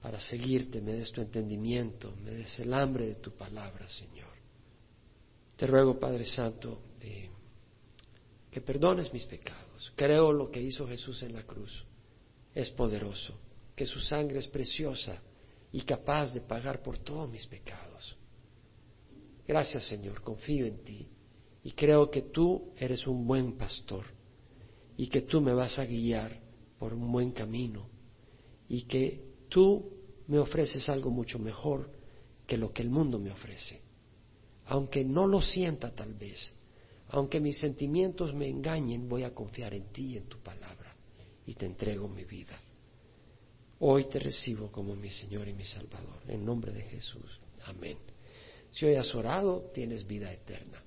para 0.00 0.18
seguirte, 0.18 0.80
me 0.80 0.92
des 0.92 1.12
tu 1.12 1.20
entendimiento, 1.20 2.16
me 2.24 2.30
des 2.30 2.58
el 2.58 2.72
hambre 2.72 3.06
de 3.06 3.16
tu 3.16 3.32
palabra, 3.32 3.86
Señor. 3.86 4.37
Te 5.58 5.66
ruego, 5.66 5.98
Padre 5.98 6.24
Santo, 6.24 6.78
que 8.48 8.60
perdones 8.60 9.12
mis 9.12 9.26
pecados. 9.26 9.92
Creo 9.96 10.32
lo 10.32 10.50
que 10.50 10.62
hizo 10.62 10.86
Jesús 10.86 11.22
en 11.24 11.34
la 11.34 11.42
cruz. 11.42 11.84
Es 12.54 12.70
poderoso, 12.70 13.34
que 13.74 13.84
su 13.84 13.98
sangre 13.98 14.38
es 14.38 14.46
preciosa 14.46 15.20
y 15.72 15.80
capaz 15.80 16.32
de 16.32 16.42
pagar 16.42 16.80
por 16.80 16.98
todos 16.98 17.28
mis 17.28 17.44
pecados. 17.46 18.16
Gracias, 19.48 19.84
Señor, 19.84 20.22
confío 20.22 20.64
en 20.64 20.78
ti 20.84 21.08
y 21.64 21.72
creo 21.72 22.08
que 22.08 22.22
tú 22.22 22.72
eres 22.78 23.06
un 23.08 23.26
buen 23.26 23.58
pastor 23.58 24.04
y 24.96 25.08
que 25.08 25.22
tú 25.22 25.40
me 25.40 25.54
vas 25.54 25.76
a 25.80 25.84
guiar 25.84 26.40
por 26.78 26.94
un 26.94 27.10
buen 27.10 27.32
camino 27.32 27.88
y 28.68 28.82
que 28.82 29.24
tú 29.48 29.90
me 30.28 30.38
ofreces 30.38 30.88
algo 30.88 31.10
mucho 31.10 31.40
mejor 31.40 31.90
que 32.46 32.56
lo 32.56 32.72
que 32.72 32.82
el 32.82 32.90
mundo 32.90 33.18
me 33.18 33.32
ofrece. 33.32 33.87
Aunque 34.68 35.04
no 35.04 35.26
lo 35.26 35.40
sienta 35.40 35.94
tal 35.94 36.14
vez, 36.14 36.52
aunque 37.08 37.40
mis 37.40 37.58
sentimientos 37.58 38.34
me 38.34 38.48
engañen, 38.48 39.08
voy 39.08 39.24
a 39.24 39.34
confiar 39.34 39.74
en 39.74 39.92
ti 39.92 40.12
y 40.12 40.16
en 40.18 40.24
tu 40.24 40.38
palabra 40.38 40.94
y 41.46 41.54
te 41.54 41.66
entrego 41.66 42.08
mi 42.08 42.24
vida. 42.24 42.58
Hoy 43.80 44.04
te 44.04 44.18
recibo 44.18 44.70
como 44.70 44.94
mi 44.94 45.10
Señor 45.10 45.48
y 45.48 45.54
mi 45.54 45.64
Salvador, 45.64 46.20
en 46.26 46.44
nombre 46.44 46.72
de 46.72 46.82
Jesús. 46.82 47.40
Amén. 47.64 47.96
Si 48.70 48.84
hoy 48.84 48.96
has 48.96 49.14
orado, 49.14 49.70
tienes 49.72 50.06
vida 50.06 50.30
eterna. 50.32 50.82